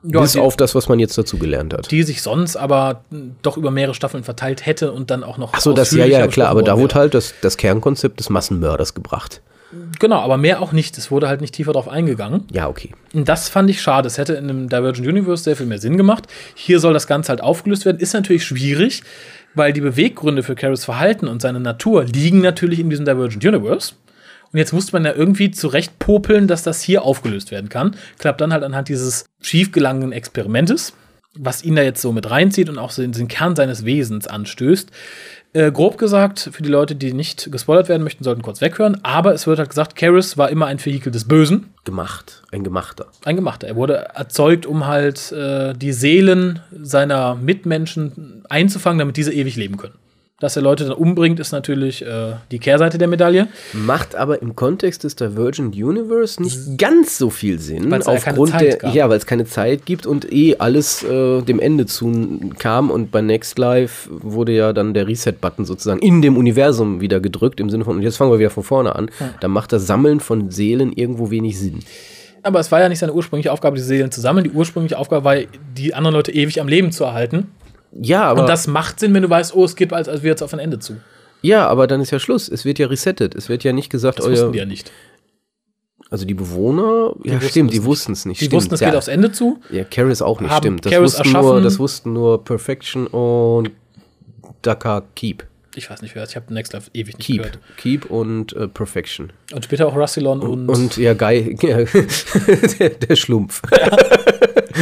Ja, 0.04 0.20
Bis 0.20 0.32
die- 0.32 0.38
auf 0.40 0.56
das, 0.56 0.74
was 0.76 0.88
man 0.88 0.98
jetzt 1.00 1.18
dazu 1.18 1.38
gelernt 1.38 1.74
hat. 1.74 1.90
die 1.90 2.02
sich 2.04 2.22
sonst 2.22 2.56
aber 2.56 3.02
doch 3.42 3.56
über 3.56 3.70
mehrere 3.72 3.94
Staffeln 3.94 4.22
verteilt 4.22 4.64
hätte 4.64 4.92
und 4.92 5.10
dann 5.10 5.24
auch 5.24 5.38
noch. 5.38 5.52
Ach 5.54 5.60
so, 5.60 5.72
das 5.72 5.90
ja, 5.90 6.04
ja, 6.04 6.26
klar, 6.28 6.48
aber 6.50 6.62
da 6.62 6.78
wurde 6.78 6.94
halt 6.94 7.14
das, 7.14 7.34
das 7.42 7.56
Kernkonzept 7.56 8.20
des 8.20 8.30
Massenmörders 8.30 8.94
gebracht. 8.94 9.42
Genau, 9.98 10.20
aber 10.20 10.38
mehr 10.38 10.62
auch 10.62 10.72
nicht. 10.72 10.96
Es 10.96 11.10
wurde 11.10 11.28
halt 11.28 11.42
nicht 11.42 11.54
tiefer 11.54 11.72
drauf 11.72 11.88
eingegangen. 11.88 12.44
Ja, 12.52 12.68
okay. 12.68 12.92
Und 13.12 13.28
das 13.28 13.48
fand 13.50 13.68
ich 13.68 13.82
schade. 13.82 14.06
Es 14.06 14.16
hätte 14.16 14.32
in 14.34 14.44
einem 14.48 14.68
Divergent 14.70 15.06
Universe 15.06 15.42
sehr 15.44 15.56
viel 15.56 15.66
mehr 15.66 15.78
Sinn 15.78 15.98
gemacht. 15.98 16.26
Hier 16.54 16.80
soll 16.80 16.94
das 16.94 17.06
Ganze 17.06 17.28
halt 17.30 17.42
aufgelöst 17.42 17.84
werden. 17.84 17.98
Ist 17.98 18.14
natürlich 18.14 18.44
schwierig, 18.44 19.02
weil 19.54 19.74
die 19.74 19.82
Beweggründe 19.82 20.42
für 20.42 20.54
Caris 20.54 20.84
Verhalten 20.86 21.28
und 21.28 21.42
seine 21.42 21.60
Natur 21.60 22.04
liegen 22.04 22.40
natürlich 22.40 22.78
in 22.78 22.88
diesem 22.88 23.04
Divergent 23.04 23.44
Universe. 23.44 23.92
Und 24.52 24.58
jetzt 24.58 24.72
musste 24.72 24.92
man 24.92 25.04
ja 25.04 25.12
irgendwie 25.12 25.50
zurecht 25.50 25.98
popeln, 25.98 26.46
dass 26.48 26.62
das 26.62 26.80
hier 26.82 27.02
aufgelöst 27.02 27.50
werden 27.50 27.68
kann. 27.68 27.96
Klappt 28.18 28.40
dann 28.40 28.52
halt 28.52 28.64
anhand 28.64 28.88
dieses 28.88 29.26
schiefgelangenen 29.40 30.12
Experimentes. 30.12 30.94
was 31.40 31.62
ihn 31.62 31.76
da 31.76 31.82
jetzt 31.82 32.02
so 32.02 32.12
mit 32.12 32.30
reinzieht 32.30 32.68
und 32.68 32.78
auch 32.78 32.90
so 32.90 33.02
den, 33.02 33.12
den 33.12 33.28
Kern 33.28 33.54
seines 33.54 33.84
Wesens 33.84 34.26
anstößt. 34.26 34.90
Äh, 35.52 35.70
grob 35.72 35.96
gesagt, 35.96 36.50
für 36.52 36.62
die 36.62 36.68
Leute, 36.68 36.94
die 36.94 37.12
nicht 37.12 37.50
gespoilert 37.52 37.88
werden 37.88 38.02
möchten, 38.02 38.24
sollten 38.24 38.42
kurz 38.42 38.60
weghören. 38.60 39.02
Aber 39.04 39.32
es 39.34 39.46
wird 39.46 39.58
halt 39.58 39.68
gesagt, 39.70 39.94
Karis 39.94 40.36
war 40.36 40.50
immer 40.50 40.66
ein 40.66 40.84
Vehikel 40.84 41.12
des 41.12 41.26
Bösen. 41.28 41.72
Gemacht. 41.84 42.42
Ein 42.50 42.64
Gemachter. 42.64 43.06
Ein 43.24 43.36
Gemachter. 43.36 43.68
Er 43.68 43.76
wurde 43.76 44.08
erzeugt, 44.14 44.66
um 44.66 44.86
halt 44.86 45.32
äh, 45.32 45.74
die 45.74 45.92
Seelen 45.92 46.60
seiner 46.82 47.34
Mitmenschen 47.34 48.44
einzufangen, 48.48 48.98
damit 48.98 49.16
diese 49.16 49.32
ewig 49.32 49.56
leben 49.56 49.76
können. 49.76 49.94
Dass 50.40 50.54
er 50.54 50.62
Leute 50.62 50.84
dann 50.84 50.92
umbringt, 50.92 51.40
ist 51.40 51.50
natürlich 51.50 52.06
äh, 52.06 52.34
die 52.52 52.60
Kehrseite 52.60 52.96
der 52.96 53.08
Medaille. 53.08 53.48
Macht 53.72 54.14
aber 54.14 54.40
im 54.40 54.54
Kontext 54.54 55.02
des 55.02 55.16
Divergent 55.16 55.74
Universe 55.74 56.40
nicht 56.40 56.78
ganz 56.78 57.18
so 57.18 57.28
viel 57.28 57.58
Sinn. 57.58 57.90
Weil's 57.90 58.06
ja 58.06 58.14
keine 58.18 58.38
aufgrund 58.38 58.52
Zeit 58.52 58.62
der, 58.62 58.76
gab. 58.76 58.94
ja, 58.94 59.08
weil 59.08 59.18
es 59.18 59.26
keine 59.26 59.46
Zeit 59.46 59.84
gibt 59.84 60.06
und 60.06 60.32
eh 60.32 60.54
alles 60.58 61.02
äh, 61.02 61.42
dem 61.42 61.58
Ende 61.58 61.86
zu 61.86 62.52
kam 62.56 62.92
und 62.92 63.10
bei 63.10 63.20
Next 63.20 63.58
Life 63.58 64.08
wurde 64.12 64.52
ja 64.52 64.72
dann 64.72 64.94
der 64.94 65.08
Reset-Button 65.08 65.64
sozusagen 65.64 65.98
in 65.98 66.22
dem 66.22 66.36
Universum 66.36 67.00
wieder 67.00 67.18
gedrückt, 67.18 67.58
im 67.58 67.68
Sinne 67.68 67.84
von, 67.84 67.96
und 67.96 68.02
jetzt 68.02 68.16
fangen 68.16 68.30
wir 68.30 68.38
wieder 68.38 68.50
von 68.50 68.62
vorne 68.62 68.94
an. 68.94 69.10
Da 69.40 69.48
macht 69.48 69.72
das 69.72 69.88
Sammeln 69.88 70.20
von 70.20 70.52
Seelen 70.52 70.92
irgendwo 70.92 71.32
wenig 71.32 71.58
Sinn. 71.58 71.80
Aber 72.44 72.60
es 72.60 72.70
war 72.70 72.80
ja 72.80 72.88
nicht 72.88 73.00
seine 73.00 73.12
ursprüngliche 73.12 73.52
Aufgabe, 73.52 73.76
die 73.76 73.82
Seelen 73.82 74.12
zu 74.12 74.20
sammeln. 74.20 74.44
Die 74.44 74.50
ursprüngliche 74.50 74.98
Aufgabe 74.98 75.24
war, 75.24 75.36
die 75.76 75.94
anderen 75.94 76.14
Leute 76.14 76.32
ewig 76.32 76.60
am 76.60 76.68
Leben 76.68 76.92
zu 76.92 77.02
erhalten. 77.02 77.48
Ja, 78.00 78.24
aber. 78.24 78.42
Und 78.42 78.48
das 78.48 78.66
macht 78.66 79.00
Sinn, 79.00 79.12
wenn 79.14 79.22
du 79.22 79.30
weißt, 79.30 79.54
oh, 79.54 79.64
es 79.64 79.76
geht 79.76 79.92
als, 79.92 80.08
als 80.08 80.22
wir 80.22 80.30
jetzt 80.30 80.42
auf 80.42 80.52
ein 80.52 80.60
Ende 80.60 80.78
zu. 80.78 80.96
ja, 81.42 81.66
aber 81.66 81.86
dann 81.86 82.00
ist 82.00 82.10
ja 82.10 82.18
Schluss. 82.18 82.48
Es 82.48 82.64
wird 82.64 82.78
ja 82.78 82.86
resettet. 82.86 83.34
Es 83.34 83.48
wird 83.48 83.64
ja 83.64 83.72
nicht 83.72 83.90
gesagt, 83.90 84.18
Das 84.18 84.26
euer, 84.26 84.32
wussten 84.32 84.52
die 84.52 84.58
ja 84.58 84.64
nicht. 84.66 84.90
also 86.10 86.24
die 86.24 86.34
Bewohner, 86.34 87.14
ja, 87.24 87.34
wussten 87.34 87.48
stimmt, 87.48 87.72
die 87.72 87.84
wussten 87.84 88.12
es 88.12 88.24
nicht. 88.24 88.40
Die 88.40 88.46
stimmt, 88.46 88.62
wussten, 88.62 88.74
es 88.74 88.80
ja. 88.80 88.88
geht 88.88 88.96
aufs 88.96 89.08
Ende 89.08 89.32
zu. 89.32 89.60
Ja, 89.70 89.84
Karis 89.84 90.22
auch 90.22 90.40
nicht, 90.40 90.54
stimmt. 90.54 90.84
Das 90.84 90.92
Karis 90.92 91.18
wussten, 91.18 91.32
nur, 91.32 91.60
das 91.60 91.78
wussten 91.78 92.12
nur 92.12 92.44
Perfection 92.44 93.06
und 93.08 93.70
Dakar 94.62 95.02
Keep. 95.14 95.44
Ich 95.74 95.88
weiß 95.90 96.02
nicht, 96.02 96.14
wer 96.16 96.22
das. 96.22 96.30
Ich 96.30 96.36
habe 96.36 96.52
Next 96.52 96.72
Life 96.72 96.90
ewig 96.92 97.18
nicht 97.18 97.26
Keep. 97.26 97.42
gehört. 97.42 97.58
Keep 97.76 98.10
und 98.10 98.52
äh, 98.54 98.66
Perfection. 98.66 99.32
Und 99.52 99.64
später 99.64 99.86
auch 99.86 99.94
Russilon 99.94 100.40
und, 100.40 100.68
Und, 100.68 100.96
ja, 100.96 101.14
Guy, 101.14 101.56
ja, 101.62 101.78
der, 102.78 102.90
der 102.90 103.16
Schlumpf. 103.16 103.62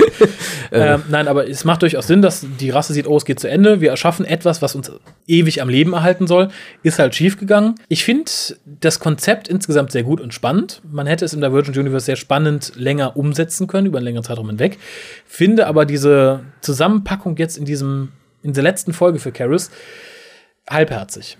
Ähm, 0.72 1.02
nein, 1.08 1.28
aber 1.28 1.48
es 1.48 1.64
macht 1.64 1.82
durchaus 1.82 2.06
Sinn, 2.08 2.22
dass 2.22 2.44
die 2.60 2.70
Rasse 2.70 2.92
sieht, 2.92 3.06
oh, 3.06 3.16
es 3.16 3.24
geht 3.24 3.38
zu 3.38 3.48
Ende. 3.48 3.80
Wir 3.80 3.90
erschaffen 3.90 4.24
etwas, 4.24 4.62
was 4.62 4.74
uns 4.74 4.90
ewig 5.26 5.62
am 5.62 5.68
Leben 5.68 5.92
erhalten 5.92 6.26
soll. 6.26 6.48
Ist 6.82 6.98
halt 6.98 7.14
schiefgegangen. 7.14 7.76
Ich 7.88 8.04
finde 8.04 8.30
das 8.64 8.98
Konzept 8.98 9.48
insgesamt 9.48 9.92
sehr 9.92 10.02
gut 10.02 10.20
und 10.20 10.34
spannend. 10.34 10.82
Man 10.90 11.06
hätte 11.06 11.24
es 11.24 11.34
im 11.34 11.40
Divergent 11.40 11.76
Universe 11.76 12.06
sehr 12.06 12.16
spannend 12.16 12.72
länger 12.76 13.16
umsetzen 13.16 13.66
können, 13.66 13.86
über 13.86 13.98
einen 13.98 14.06
längeren 14.06 14.24
Zeitraum 14.24 14.48
hinweg. 14.48 14.78
Finde 15.24 15.66
aber 15.66 15.86
diese 15.86 16.40
Zusammenpackung 16.60 17.36
jetzt 17.36 17.56
in 17.56 17.64
diesem, 17.64 18.12
in 18.42 18.52
der 18.52 18.62
letzten 18.62 18.92
Folge 18.92 19.18
für 19.18 19.32
Karis 19.32 19.70
halbherzig. 20.68 21.38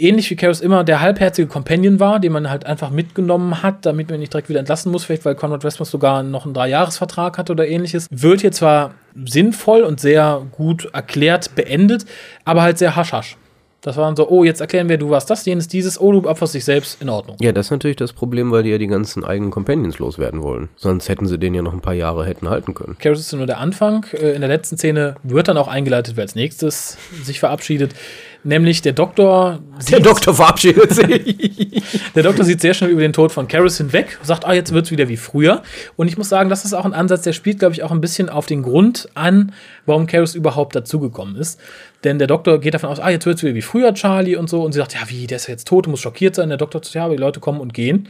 Ähnlich 0.00 0.30
wie 0.30 0.36
Karis 0.36 0.60
immer 0.60 0.82
der 0.84 1.00
halbherzige 1.00 1.46
Companion 1.46 2.00
war, 2.00 2.20
den 2.20 2.32
man 2.32 2.48
halt 2.48 2.64
einfach 2.66 2.90
mitgenommen 2.90 3.62
hat, 3.62 3.84
damit 3.86 4.08
man 4.08 4.16
ihn 4.16 4.20
nicht 4.20 4.32
direkt 4.32 4.48
wieder 4.48 4.60
entlassen 4.60 4.90
muss, 4.90 5.04
vielleicht 5.04 5.24
weil 5.24 5.34
Conrad 5.34 5.62
Westmus 5.62 5.90
sogar 5.90 6.22
noch 6.22 6.44
einen 6.44 6.54
Dreijahresvertrag 6.54 7.36
hatte 7.38 7.52
oder 7.52 7.68
ähnliches. 7.68 8.06
Wird 8.10 8.40
hier 8.40 8.52
zwar 8.52 8.94
sinnvoll 9.24 9.82
und 9.82 10.00
sehr 10.00 10.46
gut 10.52 10.88
erklärt 10.92 11.54
beendet, 11.54 12.06
aber 12.44 12.62
halt 12.62 12.78
sehr 12.78 12.96
hasch-hasch. 12.96 13.36
Das 13.82 13.96
waren 13.96 14.14
so, 14.14 14.28
oh, 14.28 14.44
jetzt 14.44 14.60
erklären 14.60 14.90
wir, 14.90 14.98
du 14.98 15.08
warst 15.08 15.30
das, 15.30 15.46
jenes, 15.46 15.66
dieses, 15.66 15.98
oh, 15.98 16.12
du 16.12 16.28
opferst 16.28 16.54
dich 16.54 16.66
selbst, 16.66 17.00
in 17.00 17.08
Ordnung. 17.08 17.36
Ja, 17.40 17.52
das 17.52 17.66
ist 17.66 17.70
natürlich 17.70 17.96
das 17.96 18.12
Problem, 18.12 18.50
weil 18.50 18.62
die 18.62 18.68
ja 18.68 18.76
die 18.76 18.86
ganzen 18.86 19.24
eigenen 19.24 19.50
Companions 19.50 19.98
loswerden 19.98 20.42
wollen. 20.42 20.68
Sonst 20.76 21.08
hätten 21.08 21.26
sie 21.26 21.38
den 21.38 21.54
ja 21.54 21.62
noch 21.62 21.72
ein 21.72 21.80
paar 21.80 21.94
Jahre 21.94 22.26
hätten 22.26 22.50
halten 22.50 22.74
können. 22.74 22.96
Karis 22.98 23.20
ist 23.20 23.32
nur 23.32 23.46
der 23.46 23.58
Anfang. 23.58 24.04
Äh, 24.12 24.34
In 24.34 24.42
der 24.42 24.48
letzten 24.50 24.76
Szene 24.76 25.16
wird 25.22 25.48
dann 25.48 25.56
auch 25.56 25.68
eingeleitet, 25.68 26.16
wer 26.16 26.22
als 26.22 26.34
nächstes 26.34 26.98
sich 27.22 27.40
verabschiedet. 27.40 27.94
Nämlich 28.42 28.80
der 28.80 28.92
Doktor. 28.92 29.58
Der 29.90 30.00
Doktor 30.00 30.34
verabschiedet 30.34 30.94
sich. 30.94 31.82
Der 32.14 32.22
Doktor 32.22 32.44
sieht 32.44 32.60
sehr 32.60 32.74
schnell 32.74 32.90
über 32.90 33.02
den 33.02 33.12
Tod 33.12 33.32
von 33.32 33.46
Karis 33.48 33.76
hinweg, 33.76 34.18
sagt, 34.22 34.46
ah, 34.46 34.52
jetzt 34.52 34.72
wird 34.72 34.86
es 34.86 34.90
wieder 34.90 35.08
wie 35.08 35.16
früher. 35.16 35.62
Und 35.96 36.08
ich 36.08 36.16
muss 36.18 36.28
sagen, 36.28 36.48
das 36.50 36.64
ist 36.64 36.72
auch 36.72 36.84
ein 36.84 36.92
Ansatz, 36.94 37.22
der 37.22 37.32
spielt, 37.32 37.58
glaube 37.58 37.74
ich, 37.74 37.82
auch 37.82 37.90
ein 37.90 38.00
bisschen 38.00 38.28
auf 38.28 38.46
den 38.46 38.62
Grund 38.62 39.08
an, 39.14 39.52
warum 39.86 40.06
Karis 40.06 40.34
überhaupt 40.34 40.74
dazugekommen 40.74 41.36
ist. 41.36 41.60
Denn 42.02 42.18
der 42.18 42.26
Doktor 42.26 42.58
geht 42.60 42.74
davon 42.74 42.88
aus, 42.88 42.98
ah, 42.98 43.10
jetzt 43.10 43.26
wird 43.26 43.36
es 43.36 43.42
wieder 43.42 43.54
wie 43.54 43.62
früher, 43.62 43.92
Charlie 43.94 44.36
und 44.36 44.48
so. 44.50 44.62
Und 44.62 44.72
sie 44.72 44.78
sagt, 44.78 44.94
ja, 44.94 45.00
wie, 45.08 45.26
der 45.26 45.36
ist 45.36 45.46
ja 45.48 45.52
jetzt 45.52 45.68
tot, 45.68 45.86
muss 45.86 46.00
schockiert 46.00 46.34
sein. 46.34 46.48
Der 46.48 46.58
Doktor 46.58 46.82
sagt, 46.82 46.94
ja, 46.94 47.04
aber 47.04 47.14
die 47.16 47.20
Leute 47.20 47.40
kommen 47.40 47.60
und 47.60 47.74
gehen. 47.74 48.08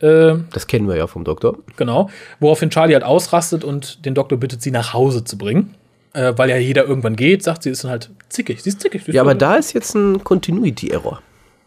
Äh, 0.00 0.34
Das 0.52 0.66
kennen 0.66 0.86
wir 0.88 0.96
ja 0.96 1.06
vom 1.06 1.24
Doktor. 1.24 1.56
genau. 1.76 2.10
Woraufhin 2.40 2.70
Charlie 2.70 2.94
halt 2.94 3.04
ausrastet 3.04 3.64
und 3.64 4.04
den 4.04 4.14
Doktor 4.14 4.36
bittet, 4.38 4.60
sie 4.62 4.70
nach 4.70 4.92
Hause 4.92 5.24
zu 5.24 5.38
bringen. 5.38 5.74
Äh, 6.14 6.34
weil 6.36 6.50
ja 6.50 6.56
jeder 6.56 6.86
irgendwann 6.86 7.16
geht, 7.16 7.42
sagt 7.42 7.62
sie, 7.62 7.70
ist 7.70 7.84
dann 7.84 7.90
halt 7.90 8.10
zickig. 8.28 8.62
Sie 8.62 8.68
ist 8.68 8.80
zickig. 8.80 9.04
Sie 9.04 9.12
Ja, 9.12 9.22
aber 9.22 9.34
da 9.34 9.56
ist 9.56 9.72
jetzt 9.72 9.94
ein 9.94 10.22
Continuity-Error. 10.22 11.22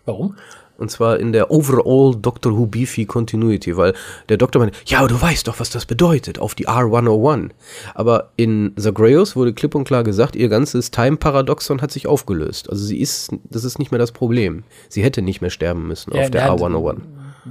Warum? 0.06 0.36
Und 0.78 0.92
zwar 0.92 1.20
in 1.20 1.32
der 1.32 1.52
Overall 1.52 2.16
Doctor 2.16 2.58
Who 2.58 2.66
Beefy 2.66 3.06
Continuity, 3.06 3.78
weil 3.78 3.94
der 4.30 4.38
Doktor 4.38 4.60
meinte, 4.60 4.78
ja, 4.86 5.00
aber 5.00 5.08
du 5.08 5.20
weißt 5.20 5.48
doch, 5.48 5.60
was 5.60 5.70
das 5.70 5.86
bedeutet, 5.86 6.38
auf 6.38 6.54
die 6.54 6.68
R101. 6.68 7.52
Aber 7.94 8.32
in 8.36 8.74
Zagreus 8.78 9.36
wurde 9.36 9.54
klipp 9.54 9.74
und 9.74 9.86
klar 9.86 10.04
gesagt, 10.04 10.36
ihr 10.36 10.50
ganzes 10.50 10.92
Time-Paradoxon 10.92 11.82
hat 11.82 11.92
sich 11.92 12.08
aufgelöst. 12.08 12.70
Also 12.70 12.84
sie 12.84 13.00
ist, 13.00 13.32
das 13.50 13.64
ist 13.64 13.80
nicht 13.80 13.92
mehr 13.92 14.00
das 14.00 14.12
Problem. 14.12 14.64
Sie 14.90 15.02
hätte 15.02 15.22
nicht 15.22 15.42
mehr 15.42 15.50
sterben 15.50 15.88
müssen 15.88 16.14
Ja, 16.14 16.24
auf 16.24 16.32
der 16.32 16.42
ja, 16.42 16.54
R101. 16.54 16.98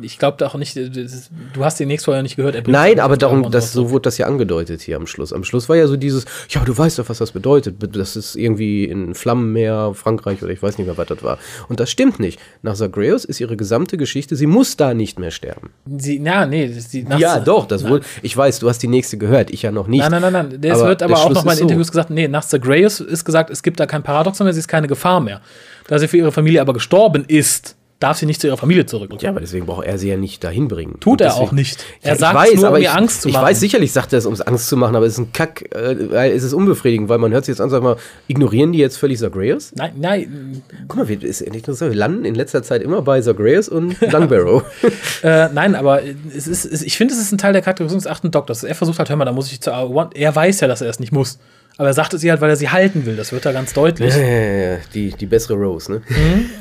Ich 0.03 0.19
glaube 0.19 0.45
auch 0.47 0.55
nicht, 0.57 0.77
das 0.77 0.97
ist- 0.97 1.31
du 1.53 1.65
hast 1.65 1.79
den 1.79 1.89
nächsten 1.89 2.07
vorher 2.07 2.23
nicht 2.23 2.37
gehört. 2.37 2.55
er 2.57 2.63
Nein, 2.67 2.99
aber 2.99 3.17
darum, 3.17 3.51
das, 3.51 3.73
so 3.73 3.91
wurde 3.91 4.03
das 4.03 4.19
ja 4.19 4.27
angedeutet 4.27 4.81
hier 4.81 4.97
am 4.97 5.07
Schluss. 5.07 5.33
Am 5.33 5.45
Schluss 5.45 5.69
war 5.69 5.77
ja 5.77 5.87
so 5.87 5.97
dieses, 5.97 6.25
ja, 6.49 6.63
du 6.65 6.77
weißt 6.77 6.99
doch, 6.99 7.09
was 7.09 7.19
das 7.19 7.31
bedeutet. 7.33 7.77
Das 7.97 8.17
ist 8.17 8.35
irgendwie 8.35 8.85
in 8.85 9.15
Flammenmeer, 9.15 9.93
Frankreich 9.95 10.43
oder 10.43 10.53
ich 10.53 10.63
weiß 10.63 10.79
nicht 10.79 10.87
mehr, 10.87 10.99
was 10.99 11.07
das 11.07 11.23
war. 11.23 11.39
Und 11.69 11.79
das 11.81 11.91
stimmt 11.91 12.19
nicht. 12.19 12.41
Nach 12.63 12.75
Zagreus 12.75 13.25
ist 13.25 13.41
ihre 13.41 13.57
gesamte 13.57 13.97
Geschichte, 13.97 14.35
sie 14.37 14.47
muss 14.47 14.77
da 14.77 14.95
nicht 14.95 15.19
mehr 15.19 15.31
sterben. 15.31 15.71
Sie, 15.99 16.19
ja, 16.19 16.47
nee, 16.47 16.67
sie, 16.69 17.03
nach- 17.05 17.19
ja, 17.19 17.39
doch, 17.41 17.67
das 17.67 17.87
wurde, 17.87 18.05
ich 18.23 18.37
weiß, 18.37 18.59
du 18.59 18.69
hast 18.69 18.81
die 18.81 18.89
nächste 18.89 19.17
gehört, 19.19 19.51
ich 19.51 19.63
ja 19.63 19.71
noch 19.71 19.87
nicht. 19.87 20.01
Nein, 20.01 20.11
nein, 20.21 20.33
nein, 20.33 20.49
nein. 20.61 20.73
Aber 20.73 20.89
wird 20.89 21.03
aber 21.03 21.15
auch 21.15 21.27
Schluss 21.27 21.35
noch 21.37 21.45
mal 21.45 21.53
in 21.53 21.55
ist 21.55 21.59
so. 21.59 21.65
Interviews 21.65 21.91
gesagt, 21.91 22.11
nee, 22.11 22.27
nach 22.29 22.45
Zagreus 22.45 23.01
ist 23.01 23.25
gesagt, 23.25 23.51
es 23.51 23.63
gibt 23.63 23.79
da 23.81 23.87
kein 23.87 24.03
Paradoxon 24.03 24.45
mehr, 24.45 24.53
sie 24.55 24.61
ist 24.61 24.69
keine 24.69 24.89
Gefahr 24.89 25.21
mehr. 25.21 25.41
Da 25.87 25.99
sie 25.99 26.09
für 26.09 26.17
ihre 26.17 26.33
Familie 26.33 26.61
aber 26.63 26.73
gestorben 26.73 27.25
ist, 27.29 27.77
darf 28.01 28.19
sie 28.19 28.27
nicht 28.27 28.41
zu 28.41 28.49
ihrer 28.49 28.57
Familie 28.57 28.85
zurück. 28.87 29.11
Ja, 29.23 29.31
aber 29.31 29.41
deswegen 29.41 29.67
braucht 29.67 29.87
er 29.87 29.97
sie 29.99 30.09
ja 30.09 30.17
nicht 30.17 30.45
dahin 30.45 30.69
bringen. 30.69 30.99
Tut 31.01 31.21
er 31.21 31.29
deswegen- 31.29 31.47
auch 31.47 31.53
nicht. 31.53 31.85
Er 32.03 32.15
ich 32.15 32.19
sagt 32.19 32.35
weiß, 32.35 32.55
nur, 32.57 32.69
um 32.71 32.75
ihr 32.77 32.81
ich, 32.83 32.91
Angst 32.91 33.23
zu 33.23 33.29
Ich 33.29 33.35
machen. 33.35 33.47
weiß, 33.47 33.61
sicherlich 33.61 33.93
sagt 33.93 34.13
er 34.13 34.19
es, 34.19 34.27
um 34.27 34.33
es 34.35 34.41
Angst 34.43 34.69
zu 34.69 34.77
machen, 34.77 34.95
aber 34.95 35.07
es 35.07 35.15
ist 35.15 35.19
ein 35.21 35.33
Kack, 35.33 35.75
äh, 35.75 36.11
weil 36.11 36.33
es 36.33 36.43
ist 36.43 36.53
unbefriedigend, 36.53 37.09
weil 37.09 37.19
man 37.19 37.33
hört 37.33 37.45
sich 37.47 37.53
jetzt 37.55 37.61
an, 37.61 37.71
sag 37.71 37.83
mal, 37.83 37.97
ignorieren 38.27 38.73
die 38.73 38.79
jetzt 38.79 38.99
völlig 38.99 39.19
Zagreus? 39.19 39.73
Nein, 39.75 39.93
nein, 39.97 40.63
Guck 40.89 40.99
mal, 40.99 41.09
wir, 41.09 41.23
ist 41.23 41.45
so, 41.67 41.87
wir 41.87 41.95
landen 41.95 42.25
in 42.25 42.35
letzter 42.35 42.63
Zeit 42.63 42.83
immer 42.83 43.01
bei 43.03 43.21
Zagreus 43.23 43.69
und 43.69 43.99
Langbarrow. 44.01 44.63
äh, 45.23 45.49
nein, 45.53 45.75
aber 45.75 46.03
es 46.37 46.47
ist, 46.47 46.65
es, 46.67 46.83
ich 46.83 46.97
finde, 46.99 47.15
es 47.15 47.21
ist 47.21 47.33
ein 47.33 47.39
Teil 47.39 47.53
der 47.53 47.63
Charakterisierung 47.63 48.03
des 48.03 48.11
achten 48.11 48.31
Doktors. 48.31 48.65
Er 48.65 48.75
versucht 48.75 48.99
halt, 48.99 49.09
hör 49.09 49.17
mal, 49.17 49.25
da 49.25 49.33
muss 49.33 49.51
ich 49.51 49.61
zu 49.61 49.73
R1. 49.73 50.11
Er 50.15 50.35
weiß 50.35 50.61
ja, 50.61 50.69
dass 50.69 50.81
er 50.83 50.91
es 50.91 51.01
nicht 51.01 51.13
muss. 51.13 51.39
Aber 51.77 51.89
er 51.89 51.95
sagt 51.95 52.15
es 52.15 52.23
ihr 52.23 52.31
halt, 52.31 52.41
weil 52.41 52.51
er 52.51 52.57
sie 52.57 52.69
halten 52.69 53.05
will. 53.05 53.17
Das 53.17 53.33
wird 53.33 53.45
da 53.45 53.53
ganz 53.53 53.73
deutlich. 53.73 54.15
Ja, 54.15 54.21
ja, 54.23 54.73
ja, 54.75 54.79
die, 54.95 55.11
die 55.11 55.27
bessere 55.27 55.55
Rose, 55.55 55.91
ne? 55.93 56.03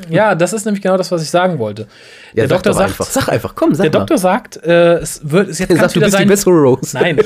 ja, 0.10 0.34
das 0.34 0.54
ist 0.54 0.66
nämlich 0.66 0.82
genau 0.82 0.98
das, 0.98 1.12
was 1.12 1.22
ich 1.22 1.30
sagen 1.30 1.60
wollte. 1.60 1.84
Ja, 2.34 2.48
der 2.48 2.48
sag 2.48 2.56
Doktor 2.58 2.74
sagt, 2.74 2.90
einfach. 2.90 3.06
Sag 3.06 3.30
einfach, 3.30 3.54
komm, 3.56 3.76
sag 3.76 3.84
der 3.84 3.92
mal. 3.92 4.00
Doktor 4.00 4.18
sagt, 4.18 4.58
äh, 4.64 4.96
es 4.96 5.22
wird 5.24 5.50
es 5.50 5.60
jetzt 5.60 5.70
Er 5.70 5.78
sagt, 5.78 5.96
du 5.96 6.00
bist 6.00 6.14
die 6.14 6.18
sein. 6.18 6.28
bessere 6.28 6.54
Rose. 6.54 6.98
Nein. 6.98 7.20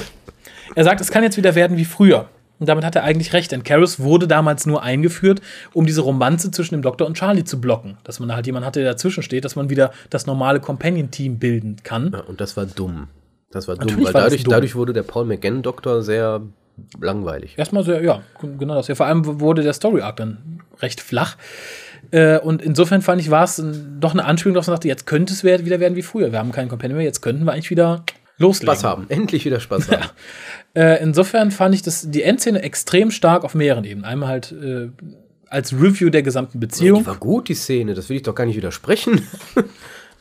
Er 0.76 0.84
sagt, 0.84 1.00
es 1.00 1.10
kann 1.10 1.24
jetzt 1.24 1.38
wieder 1.38 1.56
werden 1.56 1.78
wie 1.78 1.86
früher. 1.86 2.28
Und 2.60 2.68
damit 2.68 2.84
hat 2.84 2.96
er 2.96 3.04
eigentlich 3.04 3.34
recht, 3.34 3.52
denn 3.52 3.64
Karis 3.64 4.00
wurde 4.00 4.28
damals 4.28 4.66
nur 4.66 4.82
eingeführt, 4.84 5.42
um 5.74 5.86
diese 5.86 6.02
Romanze 6.02 6.52
zwischen 6.52 6.74
dem 6.76 6.82
Doktor 6.82 7.06
und 7.06 7.16
Charlie 7.16 7.44
zu 7.44 7.62
blocken. 7.62 7.98
Dass 8.04 8.20
man 8.20 8.34
halt 8.34 8.46
jemanden 8.48 8.66
hatte, 8.66 8.82
der 8.82 8.92
dazwischen 8.94 9.22
steht, 9.24 9.46
dass 9.46 9.56
man 9.56 9.70
wieder 9.70 9.92
das 10.10 10.26
normale 10.26 10.60
Companion-Team 10.60 11.38
bilden 11.38 11.78
kann. 11.84 12.12
Ja, 12.14 12.22
und 12.22 12.42
das 12.42 12.58
war 12.58 12.66
dumm. 12.66 13.08
Das 13.52 13.68
war 13.68 13.76
dumm, 13.76 13.86
Natürlich 13.86 14.08
weil 14.08 14.14
war 14.16 14.22
dadurch, 14.24 14.44
dumm. 14.44 14.52
dadurch 14.52 14.76
wurde 14.76 14.94
der 14.94 15.04
Paul 15.04 15.26
McGann-Doktor 15.26 16.02
sehr 16.02 16.42
langweilig. 17.00 17.58
Erstmal 17.58 17.84
so, 17.84 17.94
ja, 17.94 18.22
genau 18.42 18.76
das. 18.76 18.88
Ja, 18.88 18.96
vor 18.96 19.06
allem 19.06 19.40
wurde 19.40 19.64
der 19.64 19.74
Story-Arc 19.74 20.18
dann 20.18 20.62
recht 20.80 21.02
flach. 21.02 21.38
Äh, 22.12 22.40
und 22.40 22.62
insofern 22.62 23.02
fand 23.02 23.22
ich, 23.22 23.32
war 23.32 23.44
es 23.44 23.62
doch 24.00 24.14
eine 24.14 24.26
Anspielung, 24.26 24.56
dass 24.56 24.68
man 24.68 24.76
sagte, 24.76 24.88
jetzt 24.88 25.06
könnte 25.06 25.34
es 25.34 25.44
wieder 25.44 25.80
werden 25.80 25.96
wie 25.96 26.02
früher. 26.02 26.32
Wir 26.32 26.40
haben 26.40 26.52
keinen 26.52 26.70
Companion 26.70 26.98
mehr, 26.98 27.06
jetzt 27.06 27.22
könnten 27.22 27.46
wir 27.46 27.54
eigentlich 27.54 27.70
wieder 27.70 28.04
loslegen. 28.38 28.76
Spaß 28.76 28.84
haben. 28.84 29.06
Endlich 29.10 29.46
wieder 29.46 29.60
Spaß 29.60 29.88
haben. 29.92 30.06
Äh, 30.74 31.02
insofern 31.02 31.52
fand 31.52 31.76
ich 31.76 31.82
das, 31.82 32.10
die 32.10 32.24
Endszene 32.24 32.62
extrem 32.62 33.12
stark 33.12 33.44
auf 33.44 33.56
mehreren 33.56 33.84
Ebenen. 33.84 34.06
Einmal 34.06 34.30
halt 34.30 34.52
äh, 34.52 34.90
als 35.50 35.74
Review 35.74 36.10
der 36.10 36.24
gesamten 36.24 36.60
Beziehung. 36.60 37.00
Die 37.00 37.08
war 37.08 37.18
gut, 37.18 37.50
die 37.50 37.56
Szene. 37.56 37.94
Das 37.94 38.10
will 38.10 38.18
ich 38.18 38.24
doch 38.24 38.36
gar 38.36 38.46
nicht 38.46 38.58
widersprechen. 38.58 39.22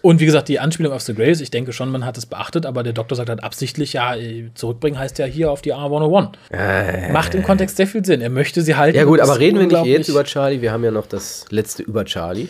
Und 0.07 0.21
wie 0.21 0.27
gesagt, 0.27 0.47
die 0.47 0.61
Anspielung 0.61 0.92
auf 0.92 1.03
The 1.03 1.14
Grace, 1.14 1.40
ich 1.40 1.51
denke 1.51 1.73
schon, 1.73 1.90
man 1.90 2.05
hat 2.05 2.16
es 2.16 2.27
beachtet, 2.27 2.64
aber 2.64 2.85
der 2.85 2.92
Doktor 2.92 3.16
sagt 3.16 3.29
halt 3.29 3.42
absichtlich, 3.42 3.95
ja, 3.95 4.14
äh, 4.14 4.51
zurückbringen 4.55 4.97
heißt 4.97 5.19
ja 5.19 5.25
hier 5.27 5.51
auf 5.51 5.62
die 5.62 5.75
R101. 5.75 7.11
Macht 7.12 7.35
im 7.35 7.42
Kontext 7.42 7.77
sehr 7.77 7.88
viel 7.88 8.05
Sinn. 8.05 8.21
Er 8.21 8.31
möchte 8.31 8.62
sie 8.62 8.77
halten. 8.77 8.97
Ja 8.97 9.03
gut, 9.03 9.19
aber 9.19 9.40
reden 9.40 9.59
wir 9.59 9.66
nicht 9.66 9.85
jetzt 9.85 10.09
über 10.09 10.23
Charlie. 10.23 10.61
Wir 10.61 10.71
haben 10.71 10.85
ja 10.85 10.92
noch 10.92 11.07
das 11.09 11.47
letzte 11.51 11.83
über 11.83 12.05
Charlie. 12.05 12.47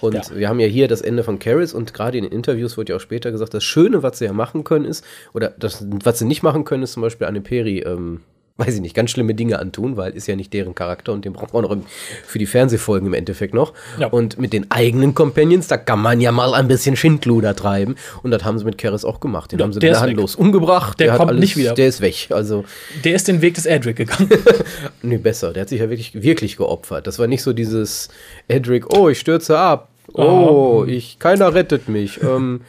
Und 0.00 0.14
Ja. 0.14 0.22
wir 0.34 0.48
haben 0.48 0.60
ja 0.60 0.66
hier 0.66 0.88
das 0.88 1.02
Ende 1.02 1.24
von 1.24 1.38
Caris 1.38 1.74
und 1.74 1.92
gerade 1.92 2.16
in 2.16 2.24
den 2.24 2.32
Interviews 2.32 2.78
wurde 2.78 2.92
ja 2.92 2.96
auch 2.96 3.00
später 3.02 3.30
gesagt, 3.32 3.52
das 3.52 3.64
Schöne, 3.64 4.02
was 4.02 4.16
sie 4.18 4.24
ja 4.24 4.32
machen 4.32 4.64
können, 4.64 4.86
ist, 4.86 5.04
oder 5.34 5.52
das, 5.58 5.84
was 6.02 6.18
sie 6.20 6.24
nicht 6.24 6.42
machen 6.42 6.64
können, 6.64 6.84
ist 6.84 6.92
zum 6.94 7.02
Beispiel 7.02 7.26
Anne 7.26 7.42
Peri 7.42 7.80
ähm, 7.80 8.22
weiß 8.56 8.76
ich 8.76 8.80
nicht, 8.80 8.94
ganz 8.94 9.10
schlimme 9.10 9.34
Dinge 9.34 9.58
antun, 9.58 9.96
weil 9.96 10.12
ist 10.12 10.28
ja 10.28 10.36
nicht 10.36 10.52
deren 10.52 10.76
Charakter 10.76 11.12
und 11.12 11.24
den 11.24 11.32
braucht 11.32 11.52
man 11.54 11.64
auch 11.64 11.76
für 12.24 12.38
die 12.38 12.46
Fernsehfolgen 12.46 13.08
im 13.08 13.14
Endeffekt 13.14 13.52
noch. 13.52 13.72
Ja. 13.98 14.06
Und 14.06 14.38
mit 14.38 14.52
den 14.52 14.70
eigenen 14.70 15.12
Companions, 15.12 15.66
da 15.66 15.76
kann 15.76 16.00
man 16.00 16.20
ja 16.20 16.30
mal 16.30 16.54
ein 16.54 16.68
bisschen 16.68 16.94
Schindluder 16.94 17.56
treiben. 17.56 17.96
Und 18.22 18.30
das 18.30 18.44
haben 18.44 18.56
sie 18.56 18.64
mit 18.64 18.78
Karis 18.78 19.04
auch 19.04 19.18
gemacht. 19.18 19.50
Den 19.50 19.58
Ja, 19.58 19.64
haben 19.64 19.72
sie 19.72 19.80
der 19.80 19.90
ist 19.90 19.98
gnadenlos 19.98 20.36
umgebracht. 20.36 21.00
Der 21.00 21.12
hat 21.12 21.18
kommt 21.18 21.40
nicht 21.40 21.56
wieder. 21.56 21.74
Der 21.74 21.88
ist 21.88 22.00
weg. 22.00 22.28
Also, 22.30 22.64
Der 23.02 23.16
ist 23.16 23.26
den 23.26 23.42
Weg 23.42 23.54
des 23.54 23.66
Edric 23.66 23.96
gegangen. 23.96 24.30
nee, 25.02 25.18
besser. 25.18 25.52
Der 25.52 25.62
hat 25.62 25.68
sich 25.68 25.80
ja 25.80 25.90
wirklich, 25.90 26.22
wirklich 26.22 26.56
geopfert. 26.56 27.08
Das 27.08 27.18
war 27.18 27.26
nicht 27.26 27.42
so 27.42 27.52
dieses 27.52 28.08
Edric, 28.46 28.94
oh, 28.96 29.08
ich 29.08 29.18
stürze 29.18 29.58
ab. 29.58 29.88
Oh, 30.12 30.84
ich, 30.86 31.18
keiner 31.18 31.54
rettet 31.54 31.88
mich. 31.88 32.22
Ähm, 32.22 32.60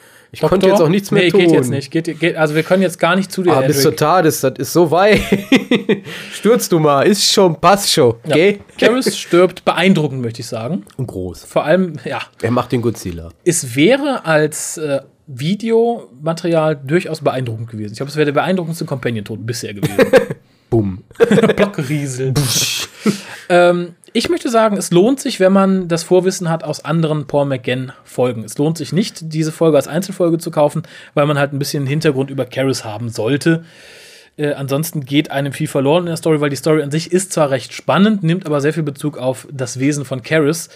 ich 0.44 0.50
konnte 0.50 0.68
Doktor? 0.68 0.70
jetzt 0.70 0.82
auch 0.82 0.90
nichts 0.90 1.12
mehr 1.12 1.24
nee, 1.24 1.30
tun. 1.32 1.40
geht 1.42 1.52
jetzt 1.52 1.70
nicht. 1.70 1.92
Geht, 1.92 2.20
geht, 2.20 2.36
also 2.36 2.56
wir 2.56 2.64
können 2.64 2.82
jetzt 2.82 3.00
gar 3.00 3.16
nicht 3.16 3.32
zu 3.32 3.44
dir, 3.44 3.54
Ah, 3.54 3.62
bis 3.62 3.82
zur. 3.82 3.96
Tades, 3.96 4.42
das 4.42 4.54
ist 4.58 4.74
so 4.74 4.92
weit. 4.92 5.20
Stürzt 6.34 6.72
du 6.72 6.80
mal, 6.80 7.04
ist 7.04 7.32
schon, 7.32 7.60
passt 7.60 7.92
schon. 7.92 8.16
Ja. 8.28 8.36
Geh. 8.36 8.60
Karis 8.80 9.18
stirbt 9.18 9.66
beeindruckend, 9.66 10.22
möchte 10.22 10.42
ich 10.42 10.48
sagen. 10.48 10.86
Und 10.98 11.08
groß. 11.08 11.46
Vor 11.46 11.64
allem, 11.66 11.94
ja, 12.06 12.22
Er 12.42 12.52
macht 12.52 12.72
den 12.72 12.82
Godzilla. 12.82 13.30
es 13.44 13.76
wäre 13.76 14.26
als 14.26 14.78
äh, 14.78 15.02
Videomaterial 15.28 16.76
durchaus 16.76 17.22
beeindruckend 17.22 17.70
gewesen. 17.72 17.94
Ich 17.94 17.98
glaube, 17.98 18.10
es 18.12 18.16
wäre 18.16 18.26
der 18.26 18.34
beeindruckendste 18.34 18.86
Companion-Tod 18.86 19.46
bisher 19.46 19.74
gewesen. 19.74 19.98
Bumm. 20.70 21.04
Blockriesel. 21.56 22.34
Ähm, 23.50 23.96
ich 24.14 24.30
möchte 24.30 24.50
sagen, 24.50 24.78
es 24.78 24.92
lohnt 24.92 25.20
sich, 25.20 25.40
wenn 25.40 25.52
man 25.52 25.90
das 25.90 26.04
Vorwissen 26.04 26.50
hat 26.50 26.64
aus 26.64 26.86
anderen 26.86 27.28
Paul 27.28 27.46
McGann-Folgen. 27.46 28.44
Es 28.44 28.58
lohnt 28.58 28.78
sich 28.78 28.94
nicht, 28.94 29.34
diese 29.34 29.52
Folge 29.52 29.76
als 29.76 29.90
Einzelfolge 29.90 30.38
zu 30.38 30.52
kaufen, 30.52 30.84
weil 31.14 31.26
man 31.26 31.38
halt 31.38 31.52
ein 31.52 31.60
bisschen 31.60 31.86
Hintergrund 31.86 32.30
über 32.30 32.46
Karis 32.46 32.86
haben 32.86 33.10
sollte. 33.10 33.66
Äh, 34.38 34.54
ansonsten 34.54 35.06
geht 35.06 35.32
einem 35.32 35.54
viel 35.54 35.68
verloren 35.68 36.04
in 36.04 36.08
der 36.08 36.18
Story, 36.18 36.42
weil 36.42 36.50
die 36.50 36.56
Story 36.56 36.82
an 36.82 36.92
sich 36.92 37.12
ist 37.12 37.34
zwar 37.34 37.52
recht 37.52 37.74
spannend, 37.74 38.24
nimmt 38.24 38.46
aber 38.46 38.62
sehr 38.62 38.74
viel 38.74 38.84
Bezug 38.84 39.18
auf 39.18 39.48
das 39.52 39.80
Wesen 39.80 40.06
von 40.06 40.24
Karis 40.24 40.70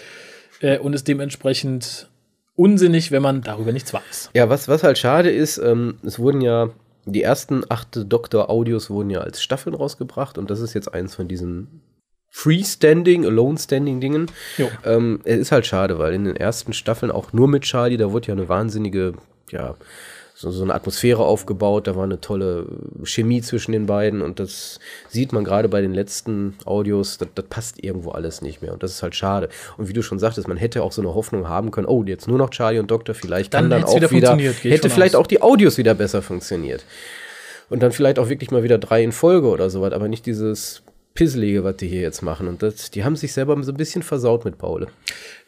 äh, 0.62 0.78
und 0.78 0.94
ist 0.94 1.08
dementsprechend 1.08 2.10
unsinnig, 2.56 3.12
wenn 3.12 3.22
man 3.22 3.42
darüber 3.42 3.72
nichts 3.72 3.94
weiß. 3.94 4.32
Ja, 4.34 4.50
was, 4.50 4.68
was 4.68 4.84
halt 4.84 4.98
schade 4.98 5.30
ist, 5.30 5.58
ähm, 5.60 5.96
es 6.04 6.20
wurden 6.20 6.42
ja, 6.42 6.70
die 7.06 7.24
ersten 7.24 7.64
acht 7.70 8.00
Doktor-Audios 8.12 8.90
wurden 8.90 9.10
ja 9.10 9.20
als 9.22 9.42
Staffeln 9.42 9.76
rausgebracht 9.76 10.38
und 10.38 10.50
das 10.50 10.60
ist 10.60 10.74
jetzt 10.74 10.94
eins 10.94 11.16
von 11.16 11.28
diesen 11.28 11.82
Freestanding, 12.30 13.26
Alone-Standing-Dingen. 13.26 14.28
Ähm, 14.86 15.20
es 15.24 15.40
ist 15.40 15.52
halt 15.52 15.66
schade, 15.66 16.00
weil 16.00 16.14
in 16.14 16.26
den 16.26 16.36
ersten 16.36 16.74
Staffeln 16.74 17.12
auch 17.12 17.34
nur 17.34 17.48
mit 17.48 17.64
Charlie, 17.64 17.98
da 17.98 18.12
wurde 18.12 18.28
ja 18.28 18.34
eine 18.34 18.48
wahnsinnige, 18.48 19.14
ja, 19.52 19.76
so, 20.40 20.52
so 20.52 20.64
eine 20.64 20.74
Atmosphäre 20.74 21.22
aufgebaut, 21.22 21.88
da 21.88 21.98
war 21.98 22.06
eine 22.06 22.22
tolle 22.22 22.66
Chemie 23.04 23.42
zwischen 23.42 23.74
den 23.74 23.88
beiden 23.88 24.22
und 24.22 24.40
das 24.40 24.80
sieht 25.10 25.34
man 25.34 25.44
gerade 25.44 25.68
bei 25.68 25.82
den 25.82 25.94
letzten 25.94 26.56
Audios, 26.64 27.18
das, 27.18 27.28
das 27.36 27.46
passt 27.50 27.84
irgendwo 27.84 28.12
alles 28.12 28.42
nicht 28.42 28.62
mehr 28.62 28.72
und 28.72 28.82
das 28.82 28.92
ist 28.92 29.04
halt 29.04 29.16
schade. 29.16 29.50
Und 29.78 29.90
wie 29.90 29.94
du 29.94 30.02
schon 30.02 30.18
sagtest, 30.18 30.48
man 30.48 30.56
hätte 30.56 30.82
auch 30.82 30.94
so 30.94 31.02
eine 31.02 31.14
Hoffnung 31.14 31.50
haben 31.50 31.72
können, 31.72 31.88
oh, 31.88 32.06
jetzt 32.06 32.30
nur 32.30 32.38
noch 32.38 32.52
Charlie 32.52 32.80
und 32.80 32.90
Doktor, 32.90 33.16
vielleicht 33.16 33.54
Dann 33.54 33.64
kann 33.64 33.82
dann 33.82 33.84
auch 33.84 33.96
wieder 33.96 34.12
wieder, 34.12 34.38
hätte 34.38 34.90
vielleicht 34.90 35.16
aus. 35.16 35.24
auch 35.24 35.28
die 35.28 35.42
Audios 35.42 35.78
wieder 35.78 35.94
besser 35.94 36.22
funktioniert. 36.22 36.86
Und 37.70 37.84
dann 37.84 37.92
vielleicht 37.92 38.18
auch 38.18 38.30
wirklich 38.30 38.50
mal 38.50 38.64
wieder 38.64 38.78
drei 38.78 39.04
in 39.04 39.12
Folge 39.12 39.48
oder 39.48 39.70
sowas, 39.70 39.92
aber 39.92 40.08
nicht 40.08 40.26
dieses 40.26 40.84
Pisselige, 41.20 41.66
was 41.66 41.76
die 41.76 41.90
hier 41.90 42.00
jetzt 42.00 42.22
machen. 42.22 42.48
Und 42.48 42.64
das, 42.64 42.92
die 42.92 43.04
haben 43.04 43.18
sich 43.18 43.34
selber 43.34 43.62
so 43.62 43.74
ein 43.74 43.78
bisschen 43.78 44.04
versaut 44.04 44.46
mit 44.46 44.58
Paul. 44.58 44.88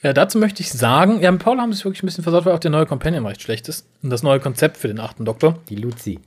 Ja, 0.04 0.12
dazu 0.12 0.38
möchte 0.38 0.62
ich 0.62 0.70
sagen, 0.70 1.22
ja, 1.22 1.32
mit 1.32 1.42
Paul 1.42 1.60
haben 1.60 1.72
sie 1.72 1.80
es 1.80 1.86
wirklich 1.86 2.04
ein 2.04 2.08
bisschen 2.08 2.26
versaut, 2.26 2.46
weil 2.46 2.54
auch 2.54 2.60
der 2.60 2.72
neue 2.72 2.86
Companion 2.86 3.26
recht 3.26 3.42
schlecht 3.42 3.70
ist. 3.70 3.88
Und 4.04 4.10
das 4.10 4.22
neue 4.22 4.42
Konzept 4.42 4.76
für 4.76 4.90
den 4.90 5.00
achten 5.00 5.24
Doktor. 5.24 5.60
Die 5.70 5.78
Luzi. 5.78 6.20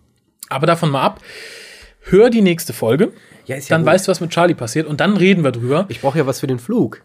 Aber 0.48 0.66
davon 0.66 0.88
mal 0.88 1.02
ab. 1.02 1.20
Hör 2.00 2.30
die 2.30 2.40
nächste 2.40 2.72
Folge. 2.72 3.12
Ja, 3.44 3.56
ja 3.56 3.62
dann 3.68 3.82
gut. 3.82 3.92
weißt 3.92 4.06
du, 4.06 4.12
was 4.12 4.22
mit 4.22 4.30
Charlie 4.30 4.54
passiert. 4.54 4.86
Und 4.86 5.02
dann 5.02 5.14
reden 5.14 5.44
wir 5.44 5.52
drüber. 5.52 5.84
Ich 5.90 6.00
brauche 6.00 6.16
ja 6.16 6.26
was 6.26 6.40
für 6.40 6.46
den 6.46 6.58
Flug. 6.58 7.02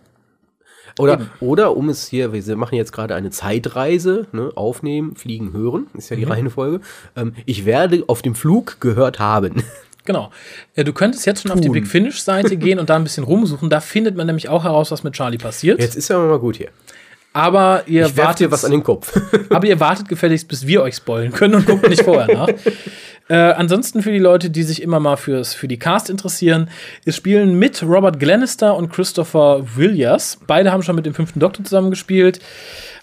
Oder, 0.98 1.28
oder 1.42 1.76
um 1.76 1.90
es 1.90 2.08
hier, 2.08 2.32
wir 2.32 2.56
machen 2.56 2.76
jetzt 2.76 2.94
gerade 2.94 3.16
eine 3.16 3.32
Zeitreise, 3.32 4.28
ne, 4.32 4.54
aufnehmen, 4.56 5.18
fliegen, 5.18 5.52
hören, 5.52 5.88
ist 5.94 6.10
ja 6.10 6.16
die 6.16 6.24
Reihenfolge. 6.24 6.80
Ähm, 7.18 7.34
ich 7.46 7.66
werde 7.66 8.06
auf 8.08 8.22
dem 8.22 8.34
Flug 8.34 8.80
gehört 8.80 9.20
haben. 9.20 9.62
Genau. 10.10 10.32
Ja, 10.76 10.84
du 10.84 10.92
könntest 10.92 11.28
jetzt 11.28 11.44
schon 11.44 11.52
auf 11.52 11.62
die 11.62 11.68
Tun. 11.68 11.74
Big 11.74 11.88
Finish-Seite 11.88 12.58
gehen 12.58 12.80
und 12.80 12.90
da 12.90 12.96
ein 12.96 13.04
bisschen 13.04 13.24
rumsuchen. 13.24 13.70
Da 13.70 13.80
findet 13.80 14.16
man 14.18 14.26
nämlich 14.26 14.50
auch 14.50 14.64
heraus, 14.64 14.90
was 14.90 15.04
mit 15.04 15.14
Charlie 15.14 15.38
passiert. 15.38 15.80
Jetzt 15.80 15.96
ist 15.96 16.08
ja 16.08 16.18
mal 16.18 16.40
gut 16.40 16.56
hier. 16.56 16.70
Aber 17.32 17.84
ihr 17.86 18.08
Ich 18.08 18.18
wartet 18.18 18.48
dir 18.48 18.52
was 18.52 18.66
an 18.66 18.72
den 18.72 18.82
Kopf. 18.82 19.16
Aber 19.52 19.68
ihr 19.68 19.80
wartet 19.80 20.10
gefälligst, 20.10 20.48
bis 20.48 20.66
wir 20.66 20.82
euch 20.82 20.96
spoilen 20.96 21.32
können 21.32 21.54
und 21.54 21.68
guckt 21.68 21.88
nicht 21.88 22.02
vorher 22.02 22.34
nach. 22.34 22.50
Äh, 23.32 23.36
ansonsten 23.36 24.02
für 24.02 24.12
die 24.12 24.18
Leute, 24.18 24.50
die 24.50 24.64
sich 24.64 24.82
immer 24.82 25.00
mal 25.00 25.16
fürs, 25.16 25.54
für 25.54 25.68
die 25.68 25.78
Cast 25.78 26.10
interessieren, 26.10 26.68
es 27.06 27.16
spielen 27.16 27.60
mit 27.60 27.84
Robert 27.84 28.20
Glenister 28.20 28.76
und 28.76 28.92
Christopher 28.92 29.62
Williams. 29.76 30.40
Beide 30.48 30.72
haben 30.72 30.82
schon 30.82 30.96
mit 30.96 31.06
dem 31.06 31.14
fünften 31.14 31.40
Doktor 31.40 31.64
zusammengespielt. 31.64 32.40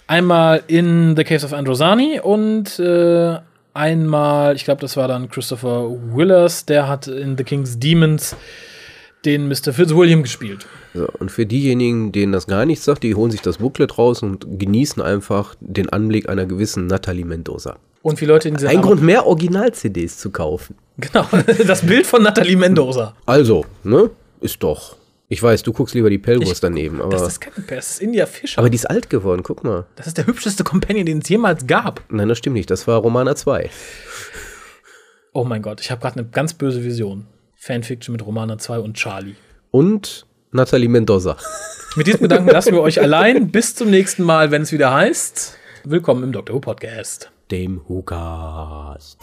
Einmal 0.05 0.63
in 0.67 1.15
The 1.15 1.23
Case 1.23 1.45
of 1.45 1.53
Androsani 1.53 2.19
und 2.19 2.77
äh, 2.77 3.37
einmal, 3.77 4.55
ich 4.55 4.65
glaube, 4.65 4.81
das 4.81 4.97
war 4.97 5.07
dann 5.07 5.29
Christopher 5.29 5.89
Willers, 6.13 6.65
der 6.65 6.87
hat 6.87 7.07
in 7.07 7.37
The 7.37 7.43
King's 7.43 7.79
Demons 7.79 8.35
den 9.23 9.47
Mr. 9.47 9.73
Fitzwilliam 9.73 10.23
gespielt. 10.23 10.65
So, 10.93 11.07
und 11.19 11.31
für 11.31 11.45
diejenigen, 11.45 12.11
denen 12.11 12.31
das 12.31 12.47
gar 12.47 12.65
nichts 12.65 12.85
sagt, 12.85 13.03
die 13.03 13.15
holen 13.15 13.31
sich 13.31 13.41
das 13.41 13.57
Booklet 13.57 13.97
raus 13.97 14.23
und 14.23 14.59
genießen 14.59 15.01
einfach 15.01 15.55
den 15.59 15.89
Anblick 15.89 16.29
einer 16.29 16.45
gewissen 16.45 16.87
Natalie 16.87 17.25
Mendoza. 17.25 17.77
Und 18.01 18.19
für 18.19 18.25
Leute, 18.25 18.51
die 18.51 18.67
Ein 18.67 18.81
Grund 18.81 19.01
mehr 19.01 19.25
Original-CDs 19.25 20.17
zu 20.17 20.31
kaufen. 20.31 20.75
Genau, 20.97 21.27
das 21.67 21.85
Bild 21.85 22.07
von 22.07 22.23
Natalie 22.23 22.55
Mendoza. 22.55 23.15
Also, 23.25 23.65
ne? 23.83 24.09
Ist 24.39 24.61
doch. 24.63 24.95
Ich 25.29 25.43
weiß, 25.43 25.63
du 25.63 25.73
guckst 25.73 25.93
lieber 25.93 26.09
die 26.09 26.19
Pelgros 26.19 26.61
daneben, 26.61 27.01
aber. 27.01 27.11
Das 27.11 27.27
ist 27.27 27.41
keine 27.41 27.55
Pelgros, 27.55 27.85
das 27.85 27.91
ist 27.95 28.01
India 28.01 28.25
Fischer. 28.25 28.59
Aber 28.59 28.69
die 28.69 28.75
ist 28.75 28.89
alt 28.89 29.09
geworden, 29.09 29.43
guck 29.43 29.61
mal. 29.65 29.85
Das 29.97 30.07
ist 30.07 30.17
der 30.17 30.25
hübscheste 30.25 30.63
Companion, 30.63 31.05
den 31.05 31.17
es 31.17 31.27
jemals 31.27 31.67
gab. 31.67 32.01
Nein, 32.09 32.29
das 32.29 32.37
stimmt 32.37 32.53
nicht. 32.53 32.71
Das 32.71 32.87
war 32.87 32.99
Romana 32.99 33.35
2. 33.35 33.69
Oh 35.33 35.43
mein 35.43 35.61
Gott, 35.61 35.81
ich 35.81 35.91
habe 35.91 35.99
gerade 35.99 36.19
eine 36.19 36.29
ganz 36.29 36.53
böse 36.53 36.81
Vision. 36.85 37.27
Fanfiction 37.55 38.13
mit 38.13 38.25
Romana 38.25 38.57
2 38.57 38.79
und 38.79 38.95
Charlie. 38.95 39.35
Und 39.69 40.25
Nathalie 40.51 40.87
Mendoza. 40.87 41.35
Mit 41.97 42.07
diesem 42.07 42.21
Gedanken 42.21 42.49
lassen 42.49 42.71
wir 42.71 42.81
euch 42.81 43.01
allein. 43.01 43.51
Bis 43.51 43.75
zum 43.75 43.89
nächsten 43.89 44.23
Mal, 44.23 44.51
wenn 44.51 44.61
es 44.61 44.71
wieder 44.71 44.93
heißt. 44.93 45.57
Willkommen 45.83 46.23
im 46.23 46.31
Dr. 46.31 46.55
Who 46.55 46.61
Podcast. 46.61 47.31
Dem 47.51 47.81
Who-Cast. 47.85 49.17